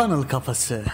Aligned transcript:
Funnel 0.00 0.22
Kafası. 0.28 0.84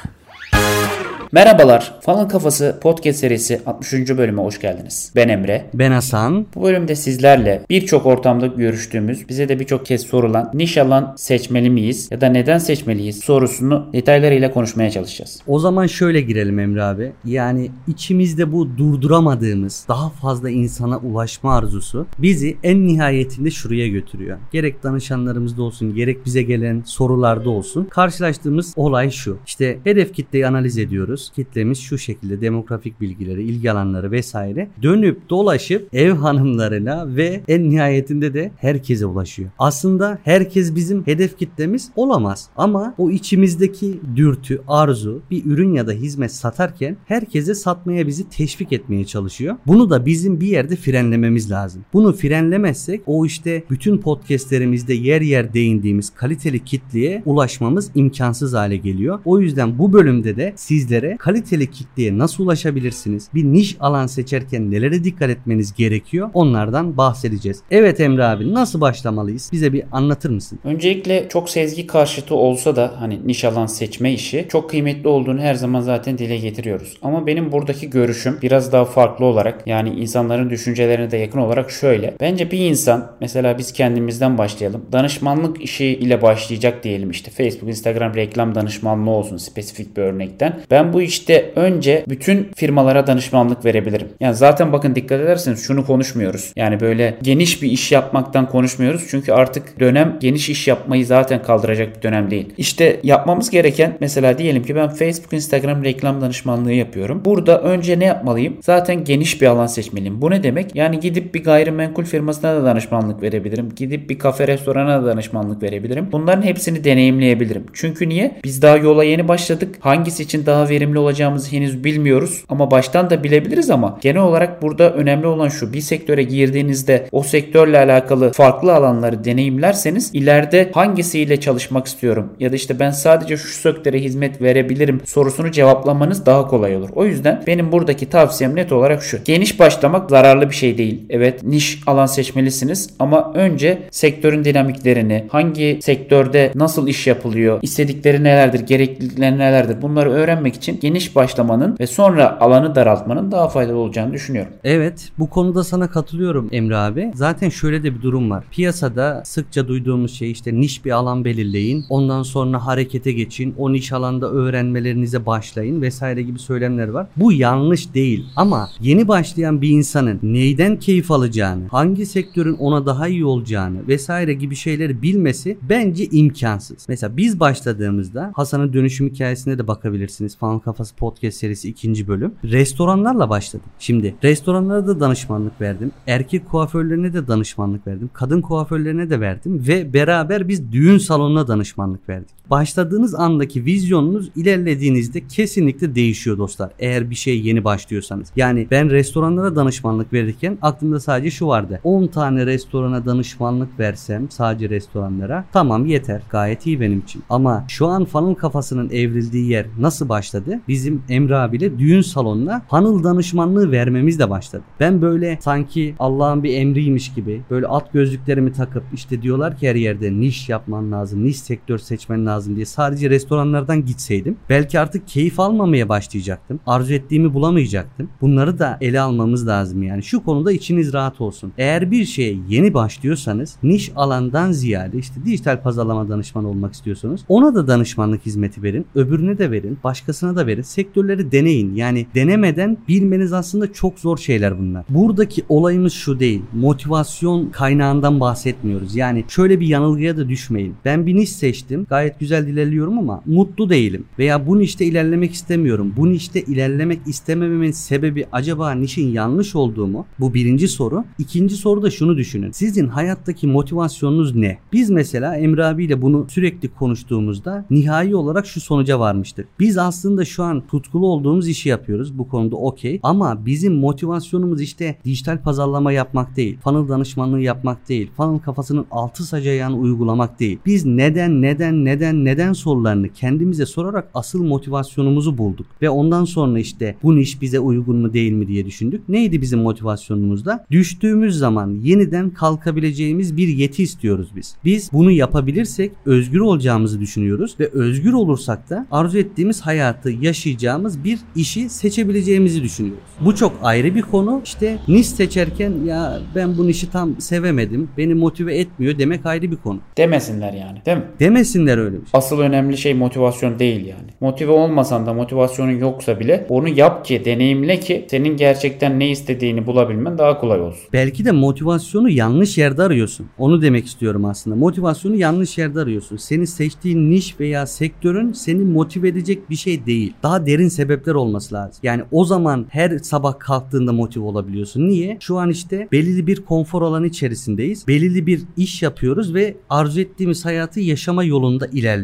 Merhabalar, 1.33 1.95
Funnel 2.01 2.29
Kafası 2.29 2.79
podcast 2.83 3.19
serisi 3.19 3.61
60. 3.67 3.93
bölüme 3.93 4.43
hoş 4.43 4.61
geldiniz. 4.61 5.13
Ben 5.17 5.29
Emre. 5.29 5.71
Ben 5.75 5.91
Hasan. 5.91 6.47
Bu 6.55 6.63
bölümde 6.63 6.95
sizlerle 6.95 7.63
birçok 7.71 8.07
ortamda 8.07 8.47
görüştüğümüz, 8.47 9.29
bize 9.29 9.49
de 9.49 9.61
birçok 9.61 9.87
kez 9.87 10.03
sorulan 10.03 10.51
niş 10.55 10.79
alan 10.79 11.15
seçmeli 11.17 11.71
miyiz 11.71 12.09
ya 12.11 12.21
da 12.21 12.27
neden 12.27 12.59
seçmeliyiz 12.59 13.19
sorusunu 13.19 13.87
detaylarıyla 13.93 14.53
konuşmaya 14.53 14.91
çalışacağız. 14.91 15.43
O 15.47 15.59
zaman 15.59 15.87
şöyle 15.87 16.21
girelim 16.21 16.59
Emre 16.59 16.83
abi. 16.83 17.13
Yani 17.25 17.71
içimizde 17.89 18.53
bu 18.53 18.79
durduramadığımız 18.79 19.85
daha 19.89 20.11
fazla 20.11 20.51
insana 20.51 20.99
ulaşma 20.99 21.57
arzusu 21.57 22.07
bizi 22.19 22.57
en 22.63 22.87
nihayetinde 22.87 23.51
şuraya 23.51 23.89
götürüyor. 23.89 24.39
Gerek 24.53 24.83
danışanlarımızda 24.83 25.63
olsun 25.63 25.95
gerek 25.95 26.27
bize 26.27 26.43
gelen 26.43 26.83
sorularda 26.87 27.51
olsun. 27.51 27.85
Karşılaştığımız 27.85 28.73
olay 28.77 29.11
şu. 29.11 29.39
İşte 29.47 29.79
hedef 29.85 30.15
kitleyi 30.15 30.47
analiz 30.47 30.79
ediyoruz 30.79 31.26
Kitlemiz 31.31 31.79
şu 31.79 31.99
şekilde 31.99 32.41
demografik 32.41 33.01
bilgileri, 33.01 33.43
ilgi 33.43 33.73
alanları 33.73 34.11
vesaire 34.11 34.69
dönüp 34.83 35.31
dolaşıp 35.31 35.89
ev 35.95 36.13
hanımlarına 36.13 37.17
ve 37.17 37.43
en 37.49 37.71
nihayetinde 37.71 38.35
de 38.35 38.51
herkese 38.57 39.07
ulaşıyor. 39.07 39.51
Aslında 39.59 40.19
herkes 40.25 40.75
bizim 40.75 41.07
hedef 41.07 41.39
kitlemiz 41.39 41.91
olamaz 41.97 42.49
ama 42.57 42.95
o 42.99 43.11
içimizdeki 43.11 44.01
dürtü, 44.17 44.63
arzu 44.69 45.23
bir 45.31 45.45
ürün 45.45 45.73
ya 45.73 45.87
da 45.87 45.93
hizmet 45.93 46.33
satarken 46.33 46.97
herkese 47.07 47.55
satmaya 47.55 48.07
bizi 48.07 48.29
teşvik 48.29 48.73
etmeye 48.73 49.05
çalışıyor. 49.05 49.57
Bunu 49.67 49.91
da 49.91 50.07
bizim 50.07 50.41
bir 50.41 50.47
yerde 50.47 50.77
frenlememiz 50.77 51.51
lazım. 51.51 51.85
Bunu 51.93 52.13
frenlemezsek 52.13 53.03
o 53.07 53.27
işte 53.27 53.65
bütün 53.71 53.99
podcastlerimizde 53.99 54.95
yer 54.95 55.21
yer 55.21 55.55
değindiğimiz 55.55 56.11
kaliteli 56.11 56.65
kitleye 56.65 57.23
ulaşmamız 57.25 57.91
imkansız 57.95 58.53
hale 58.55 58.77
geliyor. 58.77 59.19
O 59.25 59.41
yüzden 59.41 59.79
bu 59.79 59.93
bölümde 59.93 60.37
de 60.37 60.53
sizlere 60.57 61.06
kaliteli 61.19 61.71
kitleye 61.71 62.19
nasıl 62.19 62.45
ulaşabilirsiniz? 62.45 63.29
Bir 63.35 63.45
niş 63.45 63.77
alan 63.81 64.07
seçerken 64.07 64.71
nelere 64.71 65.05
dikkat 65.05 65.31
etmeniz 65.31 65.75
gerekiyor? 65.75 66.31
Onlardan 66.35 66.97
bahsedeceğiz. 66.97 67.63
Evet 67.71 68.01
Emre 68.01 68.25
abi 68.25 68.55
nasıl 68.55 68.81
başlamalıyız? 68.81 69.51
Bize 69.53 69.73
bir 69.73 69.85
anlatır 69.93 70.31
mısın? 70.31 70.59
Öncelikle 70.65 71.29
çok 71.29 71.51
sezgi 71.51 71.87
karşıtı 71.87 72.35
olsa 72.35 72.77
da 72.77 72.95
hani 72.99 73.21
niş 73.27 73.45
alan 73.45 73.67
seçme 73.67 74.13
işi 74.13 74.47
çok 74.49 74.71
kıymetli 74.71 75.09
olduğunu 75.09 75.41
her 75.41 75.55
zaman 75.55 75.81
zaten 75.81 76.19
dile 76.19 76.37
getiriyoruz. 76.37 76.99
Ama 77.03 77.27
benim 77.27 77.53
buradaki 77.53 77.91
görüşüm 77.91 78.39
biraz 78.43 78.73
daha 78.73 78.85
farklı 78.85 79.25
olarak 79.25 79.67
yani 79.67 79.91
insanların 79.91 80.51
düşüncelerine 80.51 81.11
de 81.11 81.17
yakın 81.17 81.39
olarak 81.39 81.71
şöyle. 81.71 82.15
Bence 82.21 82.51
bir 82.51 82.59
insan 82.59 83.13
mesela 83.21 83.59
biz 83.59 83.73
kendimizden 83.73 84.39
başlayalım. 84.39 84.85
Danışmanlık 84.93 85.63
işi 85.63 85.85
ile 85.87 86.23
başlayacak 86.23 86.85
diyelim 86.85 87.11
işte 87.11 87.31
Facebook, 87.31 87.69
Instagram 87.69 88.15
reklam 88.15 88.55
danışmanlığı 88.55 89.11
olsun 89.11 89.37
spesifik 89.37 89.97
bir 89.97 90.03
örnekten. 90.03 90.61
Ben 90.71 90.93
bu 90.93 90.96
işte 91.03 91.51
önce 91.57 92.05
bütün 92.09 92.51
firmalara 92.57 93.07
danışmanlık 93.07 93.65
verebilirim. 93.65 94.09
Yani 94.21 94.35
zaten 94.35 94.73
bakın 94.73 94.95
dikkat 94.95 95.21
ederseniz 95.21 95.67
şunu 95.67 95.87
konuşmuyoruz. 95.87 96.53
Yani 96.57 96.81
böyle 96.81 97.19
geniş 97.23 97.63
bir 97.63 97.71
iş 97.71 97.93
yapmaktan 97.93 98.49
konuşmuyoruz. 98.49 99.07
Çünkü 99.11 99.33
artık 99.33 99.81
dönem 99.81 100.17
geniş 100.21 100.49
iş 100.49 100.69
yapmayı 100.69 101.07
zaten 101.07 101.43
kaldıracak 101.43 101.97
bir 101.97 102.03
dönem 102.03 102.31
değil. 102.31 102.49
İşte 102.59 103.01
yapmamız 103.03 103.51
gereken 103.51 103.97
mesela 104.01 104.39
diyelim 104.39 104.63
ki 104.63 104.77
ben 104.77 104.89
Facebook, 104.89 105.33
Instagram 105.33 105.85
reklam 105.85 106.21
danışmanlığı 106.21 106.73
yapıyorum. 106.73 107.23
Burada 107.25 107.63
önce 107.63 107.99
ne 107.99 108.05
yapmalıyım? 108.05 108.57
Zaten 108.63 109.05
geniş 109.05 109.41
bir 109.41 109.47
alan 109.47 109.67
seçmeliyim. 109.67 110.23
Bu 110.23 110.31
ne 110.31 110.43
demek? 110.43 110.77
Yani 110.77 111.01
gidip 111.01 111.35
bir 111.35 111.45
gayrimenkul 111.45 112.05
firmasına 112.05 112.55
da 112.55 112.65
danışmanlık 112.65 113.23
verebilirim. 113.23 113.69
Gidip 113.77 114.11
bir 114.11 114.19
kafe 114.19 114.49
restorana 114.49 115.03
da 115.03 115.07
danışmanlık 115.07 115.63
verebilirim. 115.63 116.09
Bunların 116.13 116.43
hepsini 116.43 116.85
deneyimleyebilirim. 116.85 117.67
Çünkü 117.73 118.09
niye? 118.09 118.41
Biz 118.45 118.63
daha 118.63 118.77
yola 118.77 119.05
yeni 119.05 119.29
başladık. 119.29 119.77
Hangisi 119.81 120.23
için 120.23 120.47
daha 120.47 120.69
verimli 120.69 120.86
verimli 120.87 120.99
olacağımızı 120.99 121.53
henüz 121.53 121.85
bilmiyoruz 121.85 122.45
ama 122.49 122.71
baştan 122.71 123.11
da 123.11 123.25
bilebiliriz 123.25 123.71
ama 123.71 123.99
genel 124.01 124.23
olarak 124.23 124.63
burada 124.63 124.93
önemli 124.93 125.27
olan 125.27 125.49
şu 125.49 125.73
bir 125.73 125.81
sektöre 125.81 126.23
girdiğinizde 126.23 127.09
o 127.13 127.23
sektörle 127.23 127.79
alakalı 127.79 128.33
farklı 128.33 128.75
alanları 128.75 129.25
deneyimlerseniz 129.25 130.11
ileride 130.15 130.71
hangisiyle 130.75 131.41
çalışmak 131.41 131.87
istiyorum 131.87 132.33
ya 132.41 132.53
da 132.53 132.57
işte 132.57 132.81
ben 132.81 132.91
sadece 132.91 133.37
şu 133.37 133.49
sektöre 133.49 133.99
hizmet 133.99 134.43
verebilirim 134.43 135.01
sorusunu 135.05 135.51
cevaplamanız 135.51 136.27
daha 136.27 136.49
kolay 136.49 136.77
olur. 136.77 136.89
O 136.95 137.05
yüzden 137.05 137.43
benim 137.47 137.73
buradaki 137.73 138.09
tavsiyem 138.09 138.57
net 138.57 138.73
olarak 138.73 139.03
şu. 139.03 139.19
Geniş 139.25 139.61
başlamak 139.61 140.11
zararlı 140.11 140.51
bir 140.51 140.55
şey 140.55 140.79
değil. 140.79 141.03
Evet 141.11 141.43
niş 141.43 141.81
alan 141.87 142.07
seçmelisiniz 142.07 142.91
ama 142.99 143.33
önce 143.35 143.79
sektörün 143.91 144.45
dinamiklerini, 144.45 145.25
hangi 145.29 145.79
sektörde 145.83 146.53
nasıl 146.55 146.89
iş 146.89 147.07
yapılıyor, 147.07 147.59
istedikleri 147.63 148.25
nelerdir, 148.25 148.61
gereklilikleri 148.61 149.39
nelerdir 149.39 149.83
bunları 149.83 150.11
öğrenmek 150.11 150.55
için 150.55 150.76
geniş 150.81 151.17
başlamanın 151.17 151.77
ve 151.81 151.87
sonra 151.87 152.41
alanı 152.41 152.75
daraltmanın 152.75 153.33
daha 153.33 153.49
faydalı 153.49 153.77
olacağını 153.77 154.13
düşünüyorum. 154.13 154.53
Evet 154.65 155.13
bu 155.19 155.31
konuda 155.31 155.65
sana 155.65 155.91
katılıyorum 155.91 156.49
Emre 156.53 156.77
abi. 156.77 157.13
Zaten 157.15 157.49
şöyle 157.49 157.83
de 157.83 157.95
bir 157.95 158.03
durum 158.03 158.31
var. 158.31 158.45
Piyasada 158.51 159.23
sıkça 159.25 159.69
duyduğumuz 159.69 160.15
şey 160.15 160.31
işte 160.31 160.55
niş 160.55 160.85
bir 160.85 160.91
alan 160.91 161.25
belirleyin. 161.25 161.85
Ondan 161.89 162.23
sonra 162.23 162.67
harekete 162.67 163.13
geçin. 163.13 163.55
O 163.59 163.73
niş 163.73 163.93
alanda 163.93 164.31
öğrenmelerinize 164.31 165.27
başlayın 165.27 165.83
vesaire 165.83 166.23
gibi 166.23 166.39
söylemler 166.39 166.89
var. 166.89 167.07
Bu 167.17 167.33
yanlış 167.33 167.95
değil 167.95 168.25
ama 168.37 168.69
yeni 168.81 169.09
başlayan 169.09 169.63
bir 169.63 169.69
insanın 169.69 170.19
neyden 170.23 170.79
keyif 170.79 171.11
alacağını, 171.11 171.69
hangi 171.69 172.07
sektörün 172.07 172.55
ona 172.55 172.87
daha 172.87 173.09
iyi 173.09 173.25
olacağını 173.25 173.89
vesaire 173.89 174.35
gibi 174.35 174.57
şeyleri 174.57 175.03
bilmesi 175.03 175.59
bence 175.69 176.05
imkansız. 176.07 176.87
Mesela 176.89 177.17
biz 177.17 177.41
başladığımızda 177.41 178.33
Hasan'ın 178.35 178.73
dönüşüm 178.73 179.09
hikayesine 179.09 179.59
de 179.59 179.69
bakabilirsiniz. 179.69 180.37
Fan 180.37 180.59
Kafası 180.67 180.97
Podcast 180.97 181.39
serisi 181.39 181.69
ikinci 181.69 182.09
bölüm. 182.09 182.35
Restoranlarla 182.45 183.31
başladım. 183.31 183.67
Şimdi 183.79 184.15
restoranlara 184.23 184.87
da 184.87 185.01
danışmanlık 185.01 185.61
verdim. 185.61 185.93
Erkek 186.07 186.49
kuaförlerine 186.49 187.13
de 187.13 187.29
danışmanlık 187.29 187.87
verdim. 187.87 188.11
Kadın 188.13 188.41
kuaförlerine 188.41 189.11
de 189.11 189.21
verdim. 189.21 189.65
Ve 189.69 189.93
beraber 189.93 190.49
biz 190.49 190.73
düğün 190.73 190.99
salonuna 190.99 191.49
danışmanlık 191.49 192.09
verdik. 192.09 192.36
Başladığınız 192.51 193.15
andaki 193.15 193.65
vizyonunuz 193.65 194.31
ilerlediğinizde 194.37 195.27
kesinlikle 195.27 195.95
değişiyor 195.95 196.39
dostlar. 196.39 196.71
Eğer 196.79 197.11
bir 197.11 197.15
şey 197.15 197.41
yeni 197.41 197.65
başlıyorsanız. 197.65 198.33
Yani 198.37 198.67
ben 198.71 198.91
restoranlara 198.91 199.57
danışmanlık 199.57 200.13
verirken 200.13 200.59
aklımda 200.63 201.01
sadece 201.01 201.31
şu 201.31 201.47
vardı. 201.47 201.81
10 201.85 202.07
tane 202.07 202.47
restorana 202.47 203.07
danışmanlık 203.07 203.79
versem 203.79 204.31
sadece 204.31 204.71
restoranlara 204.71 205.45
tamam 205.53 205.87
yeter. 205.87 206.23
Gayet 206.31 206.67
iyi 206.67 206.81
benim 206.81 206.99
için. 207.01 207.23
Ama 207.31 207.65
şu 207.69 207.87
an 207.87 208.05
fanın 208.05 208.35
kafasının 208.35 208.91
evrildiği 208.91 209.51
yer 209.51 209.67
nasıl 209.79 210.09
başladı? 210.09 210.61
Bizim 210.69 211.03
Emre 211.09 211.37
abiyle 211.37 211.79
düğün 211.79 212.01
salonuna 212.01 212.63
funnel 212.71 213.05
danışmanlığı 213.05 213.71
vermemiz 213.71 214.19
de 214.19 214.31
başladı. 214.31 214.63
Ben 214.81 215.03
böyle 215.03 215.39
sanki 215.41 215.95
Allah'ın 215.99 216.43
bir 216.43 216.55
emriymiş 216.55 217.15
gibi 217.15 217.43
böyle 217.51 217.67
at 217.67 217.93
gözlüklerimi 217.93 218.53
takıp 218.53 218.85
işte 218.95 219.23
diyorlar 219.23 219.57
ki 219.57 219.69
her 219.69 219.75
yerde 219.75 220.13
niş 220.13 220.49
yapman 220.49 220.93
lazım, 220.93 221.25
niş 221.25 221.41
sektör 221.41 221.79
seçmen 221.79 222.27
lazım 222.27 222.36
diye 222.45 222.67
sadece 222.67 223.11
restoranlardan 223.11 223.85
gitseydim 223.85 224.37
belki 224.49 224.81
artık 224.81 225.09
keyif 225.09 225.41
almamaya 225.41 225.89
başlayacaktım. 225.89 226.61
Arzu 226.67 226.93
ettiğimi 226.93 227.35
bulamayacaktım. 227.35 228.09
Bunları 228.21 228.59
da 228.59 228.79
ele 228.81 229.01
almamız 229.01 229.47
lazım 229.47 229.83
yani. 229.83 230.03
Şu 230.03 230.25
konuda 230.25 230.53
içiniz 230.53 230.93
rahat 230.93 231.21
olsun. 231.21 231.53
Eğer 231.59 231.91
bir 231.91 232.05
şeye 232.05 232.39
yeni 232.49 232.75
başlıyorsanız 232.75 233.57
niş 233.63 233.93
alandan 233.97 234.53
ziyade 234.53 234.99
işte 234.99 235.15
dijital 235.25 235.63
pazarlama 235.63 236.09
danışmanı 236.09 236.49
olmak 236.49 236.75
istiyorsanız 236.75 237.21
ona 237.29 237.55
da 237.55 237.69
danışmanlık 237.69 238.27
hizmeti 238.27 238.63
verin. 238.63 238.87
Öbürüne 238.95 239.39
de 239.39 239.51
verin. 239.51 239.79
Başkasına 239.85 240.37
da 240.37 240.47
verin. 240.47 240.63
Sektörleri 240.63 241.33
deneyin. 241.33 241.75
Yani 241.75 242.07
denemeden 242.15 242.79
bilmeniz 242.89 243.33
aslında 243.33 243.73
çok 243.73 243.99
zor 243.99 244.19
şeyler 244.19 244.59
bunlar. 244.59 244.85
Buradaki 244.89 245.45
olayımız 245.49 245.93
şu 245.93 246.21
değil. 246.21 246.43
Motivasyon 246.53 247.51
kaynağından 247.51 248.21
bahsetmiyoruz. 248.21 248.97
Yani 248.97 249.25
şöyle 249.29 249.61
bir 249.61 249.67
yanılgıya 249.67 250.17
da 250.17 250.29
düşmeyin. 250.29 250.75
Ben 250.85 251.07
bir 251.07 251.15
niş 251.15 251.33
seçtim. 251.33 251.87
Gayet 251.89 252.21
güzel 252.21 252.26
ilerliyorum 252.27 252.99
ama 252.99 253.23
mutlu 253.27 253.71
değilim. 253.71 254.05
Veya 254.19 254.47
bu 254.47 254.59
nişte 254.59 254.85
ilerlemek 254.85 255.33
istemiyorum. 255.33 255.93
Bu 255.97 256.11
nişte 256.11 256.43
ilerlemek 256.43 257.01
istemememin 257.07 257.71
sebebi 257.71 258.27
acaba 258.33 258.73
nişin 258.73 259.09
yanlış 259.09 259.57
olduğu 259.57 259.87
mu? 259.87 260.07
Bu 260.21 260.35
birinci 260.35 260.69
soru. 260.69 261.05
İkinci 261.19 261.57
soru 261.57 261.83
da 261.83 261.91
şunu 261.91 262.17
düşünün. 262.17 262.51
Sizin 262.51 262.89
hayattaki 262.89 263.47
motivasyonunuz 263.47 264.35
ne? 264.35 264.59
Biz 264.73 264.91
mesela 264.91 265.37
Emre 265.37 265.65
abiyle 265.65 266.03
bunu 266.03 266.27
sürekli 266.29 266.69
konuştuğumuzda 266.69 267.65
nihai 267.71 268.15
olarak 268.17 268.47
şu 268.47 268.61
sonuca 268.61 269.01
varmıştık. 269.01 269.49
Biz 269.61 269.79
aslında 269.79 270.25
şu 270.25 270.43
an 270.43 270.67
tutkulu 270.67 271.07
olduğumuz 271.07 271.49
işi 271.49 271.69
yapıyoruz. 271.69 272.19
Bu 272.19 272.29
konuda 272.29 272.57
okey. 272.57 273.01
Ama 273.03 273.47
bizim 273.47 273.75
motivasyonumuz 273.75 274.61
işte 274.61 274.99
dijital 275.05 275.43
pazarlama 275.43 275.93
yapmak 275.93 276.37
değil. 276.37 276.59
Funnel 276.65 276.89
danışmanlığı 276.89 277.41
yapmak 277.41 277.89
değil. 277.89 278.11
Funnel 278.17 278.39
kafasının 278.39 278.87
altı 278.91 279.25
sac 279.25 279.47
ayağını 279.47 279.77
uygulamak 279.77 280.41
değil. 280.41 280.59
Biz 280.67 280.87
neden 280.87 281.43
neden 281.43 281.85
neden 281.85 282.16
neden 282.25 282.53
sorularını 282.53 283.09
kendimize 283.09 283.67
sorarak 283.67 284.09
asıl 284.15 284.45
motivasyonumuzu 284.45 285.39
bulduk. 285.39 285.67
Ve 285.83 285.91
ondan 285.91 286.25
sonra 286.25 286.59
işte 286.59 286.97
bu 287.03 287.19
iş 287.19 287.43
bize 287.43 287.59
uygun 287.59 287.97
mu 287.97 288.13
değil 288.13 288.33
mi 288.33 288.49
diye 288.49 288.67
düşündük. 288.67 289.09
Neydi 289.09 289.41
bizim 289.41 289.61
motivasyonumuzda? 289.61 290.67
Düştüğümüz 290.71 291.39
zaman 291.39 291.81
yeniden 291.83 292.31
kalkabileceğimiz 292.31 293.37
bir 293.37 293.49
yeti 293.49 293.83
istiyoruz 293.83 294.29
biz. 294.37 294.57
Biz 294.65 294.91
bunu 294.93 295.11
yapabilirsek 295.11 295.93
özgür 296.07 296.41
olacağımızı 296.41 297.01
düşünüyoruz 297.01 297.57
ve 297.61 297.69
özgür 297.69 298.13
olursak 298.13 298.71
da 298.71 298.87
arzu 298.91 299.19
ettiğimiz 299.19 299.61
hayatı 299.61 300.11
yaşayacağımız 300.11 301.05
bir 301.05 301.19
işi 301.37 301.69
seçebileceğimizi 301.69 302.63
düşünüyoruz. 302.63 303.05
Bu 303.21 303.35
çok 303.35 303.53
ayrı 303.63 303.95
bir 303.95 304.03
konu. 304.03 304.41
İşte 304.45 304.79
niş 304.89 305.07
seçerken 305.07 305.73
ya 305.87 306.21
ben 306.35 306.59
bu 306.59 306.69
işi 306.69 306.91
tam 306.91 307.21
sevemedim, 307.21 307.89
beni 307.99 308.15
motive 308.15 308.59
etmiyor 308.59 308.99
demek 308.99 309.27
ayrı 309.27 309.51
bir 309.51 309.57
konu. 309.57 309.81
Demesinler 309.97 310.53
yani 310.53 310.79
değil 310.87 310.97
mi? 310.97 311.05
Demesinler 311.21 311.79
öyle 311.79 311.97
bir. 312.07 312.19
Asıl 312.19 312.39
önemli 312.41 312.79
şey 312.79 312.95
motivasyon 312.95 313.59
değil 313.59 313.87
yani. 313.87 314.07
Motive 314.21 314.51
olmasan 314.51 315.07
da 315.07 315.13
motivasyonun 315.13 315.79
yoksa 315.79 316.21
bile 316.21 316.47
onu 316.49 316.69
yap 316.69 317.05
ki, 317.05 317.23
deneyimle 317.25 317.81
ki 317.81 318.07
senin 318.11 318.37
gerçekten 318.37 319.01
ne 319.01 319.11
istediğini 319.11 319.67
bulabilmen 319.67 320.19
daha 320.19 320.41
kolay 320.41 320.61
olsun. 320.61 320.83
Belki 320.93 321.25
de 321.25 321.33
motivasyonu 321.33 322.11
yanlış 322.11 322.59
yerde 322.59 322.83
arıyorsun. 322.83 323.27
Onu 323.39 323.63
demek 323.63 323.87
istiyorum 323.87 324.25
aslında. 324.25 324.57
Motivasyonu 324.57 325.17
yanlış 325.17 325.59
yerde 325.59 325.81
arıyorsun. 325.81 326.17
Senin 326.17 326.45
seçtiğin 326.45 327.11
niş 327.11 327.41
veya 327.41 327.67
sektörün 327.67 328.33
seni 328.33 328.61
motive 328.61 329.09
edecek 329.09 329.51
bir 329.51 329.57
şey 329.57 329.87
değil. 329.87 330.15
Daha 330.23 330.47
derin 330.47 330.69
sebepler 330.69 331.15
olması 331.15 331.55
lazım. 331.55 331.81
Yani 331.83 332.03
o 332.11 332.25
zaman 332.25 332.67
her 332.71 332.99
sabah 332.99 333.39
kalktığında 333.39 333.93
motive 333.93 334.25
olabiliyorsun. 334.25 334.89
Niye? 334.89 335.17
Şu 335.21 335.39
an 335.39 335.51
işte 335.51 335.89
belirli 335.93 336.27
bir 336.27 336.41
konfor 336.41 336.83
alanı 336.83 337.07
içerisindeyiz. 337.07 337.89
Belirli 337.89 338.27
bir 338.27 338.43
iş 338.57 338.83
yapıyoruz 338.83 339.35
ve 339.35 339.57
arzu 339.71 340.01
ettiğimiz 340.01 340.45
hayatı 340.45 340.81
yaşama 340.81 341.25
yolunda 341.25 341.67
ilerliyoruz. 341.67 341.96